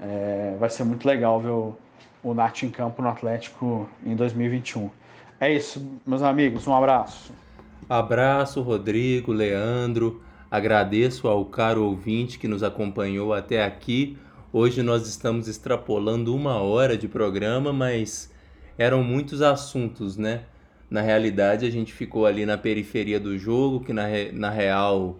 [0.00, 1.76] É, vai ser muito legal ver o,
[2.22, 4.90] o Nath em campo no Atlético em 2021.
[5.38, 6.66] É isso, meus amigos.
[6.66, 7.43] Um abraço.
[7.88, 10.22] Abraço, Rodrigo, Leandro.
[10.50, 14.16] Agradeço ao caro ouvinte que nos acompanhou até aqui.
[14.52, 18.32] Hoje nós estamos extrapolando uma hora de programa, mas
[18.78, 20.44] eram muitos assuntos, né?
[20.88, 25.18] Na realidade, a gente ficou ali na periferia do jogo, que na, na real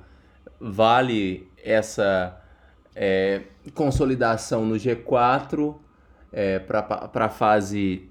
[0.61, 2.41] vale essa
[2.95, 3.43] é,
[3.75, 5.75] consolidação no G4
[6.33, 8.09] é, para a fase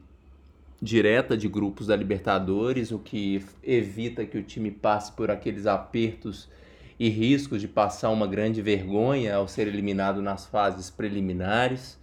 [0.84, 6.50] direta de grupos da Libertadores, o que evita que o time passe por aqueles apertos
[7.00, 11.98] e riscos de passar uma grande vergonha ao ser eliminado nas fases preliminares.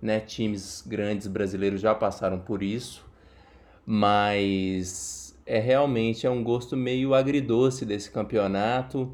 [0.00, 0.18] Né?
[0.18, 3.04] Times grandes brasileiros já passaram por isso,
[3.84, 9.12] mas é realmente é um gosto meio agridoce desse campeonato,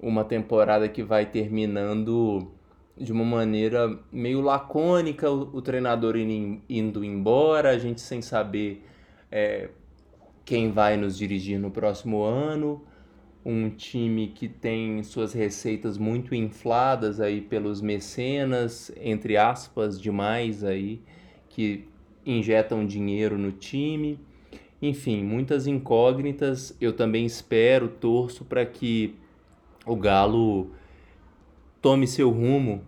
[0.00, 2.50] uma temporada que vai terminando
[2.96, 8.84] de uma maneira meio lacônica, o, o treinador in, indo embora, a gente sem saber
[9.30, 9.68] é,
[10.44, 12.82] quem vai nos dirigir no próximo ano,
[13.44, 21.02] um time que tem suas receitas muito infladas aí pelos mecenas, entre aspas, demais aí,
[21.48, 21.86] que
[22.24, 24.18] injetam dinheiro no time.
[24.80, 26.74] Enfim, muitas incógnitas.
[26.80, 29.14] Eu também espero, torço para que
[29.84, 30.70] o Galo
[31.84, 32.82] tome seu rumo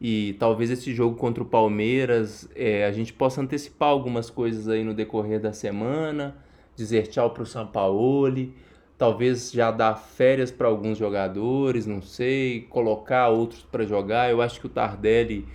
[0.00, 4.82] e talvez esse jogo contra o Palmeiras é, a gente possa antecipar algumas coisas aí
[4.82, 6.36] no decorrer da semana,
[6.74, 8.52] dizer tchau para o Sampaoli,
[8.98, 14.32] talvez já dar férias para alguns jogadores, não sei, colocar outros para jogar.
[14.32, 15.46] Eu acho que o Tardelli,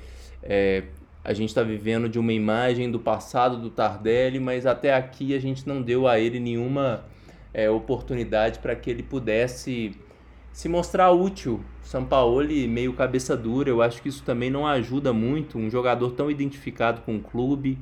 [0.41, 0.84] é,
[1.21, 5.39] a gente está vivendo de uma imagem do passado do Tardelli, mas até aqui a
[5.41, 7.03] gente não deu a ele nenhuma
[7.53, 9.97] é, oportunidade para que ele pudesse
[10.60, 11.62] se mostrar útil.
[11.82, 15.57] Sampaoli meio cabeça dura, eu acho que isso também não ajuda muito.
[15.57, 17.78] Um jogador tão identificado com o clube,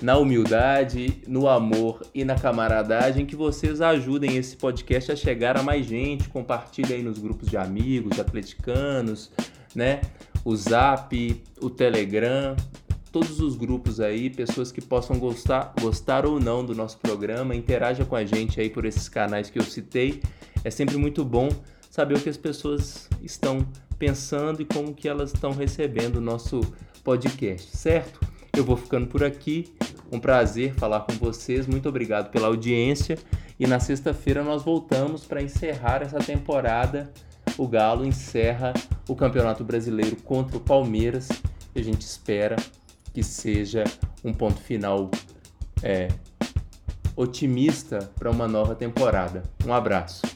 [0.00, 5.62] na humildade, no amor e na camaradagem que vocês ajudem esse podcast a chegar a
[5.62, 9.30] mais gente, compartilhe aí nos grupos de amigos, atleticanos,
[9.74, 10.02] né?
[10.44, 12.54] O Zap, o Telegram,
[13.16, 18.04] todos os grupos aí, pessoas que possam gostar, gostar ou não do nosso programa, interaja
[18.04, 20.22] com a gente aí por esses canais que eu citei.
[20.62, 21.48] É sempre muito bom
[21.88, 23.66] saber o que as pessoas estão
[23.98, 26.60] pensando e como que elas estão recebendo o nosso
[27.02, 28.20] podcast, certo?
[28.54, 29.72] Eu vou ficando por aqui.
[30.12, 31.66] Um prazer falar com vocês.
[31.66, 33.16] Muito obrigado pela audiência.
[33.58, 37.10] E na sexta-feira nós voltamos para encerrar essa temporada.
[37.56, 38.74] O Galo encerra
[39.08, 41.30] o Campeonato Brasileiro contra o Palmeiras.
[41.74, 42.56] A gente espera
[43.16, 43.82] que seja
[44.22, 45.10] um ponto final
[45.82, 46.08] é,
[47.16, 49.42] otimista para uma nova temporada.
[49.64, 50.35] Um abraço.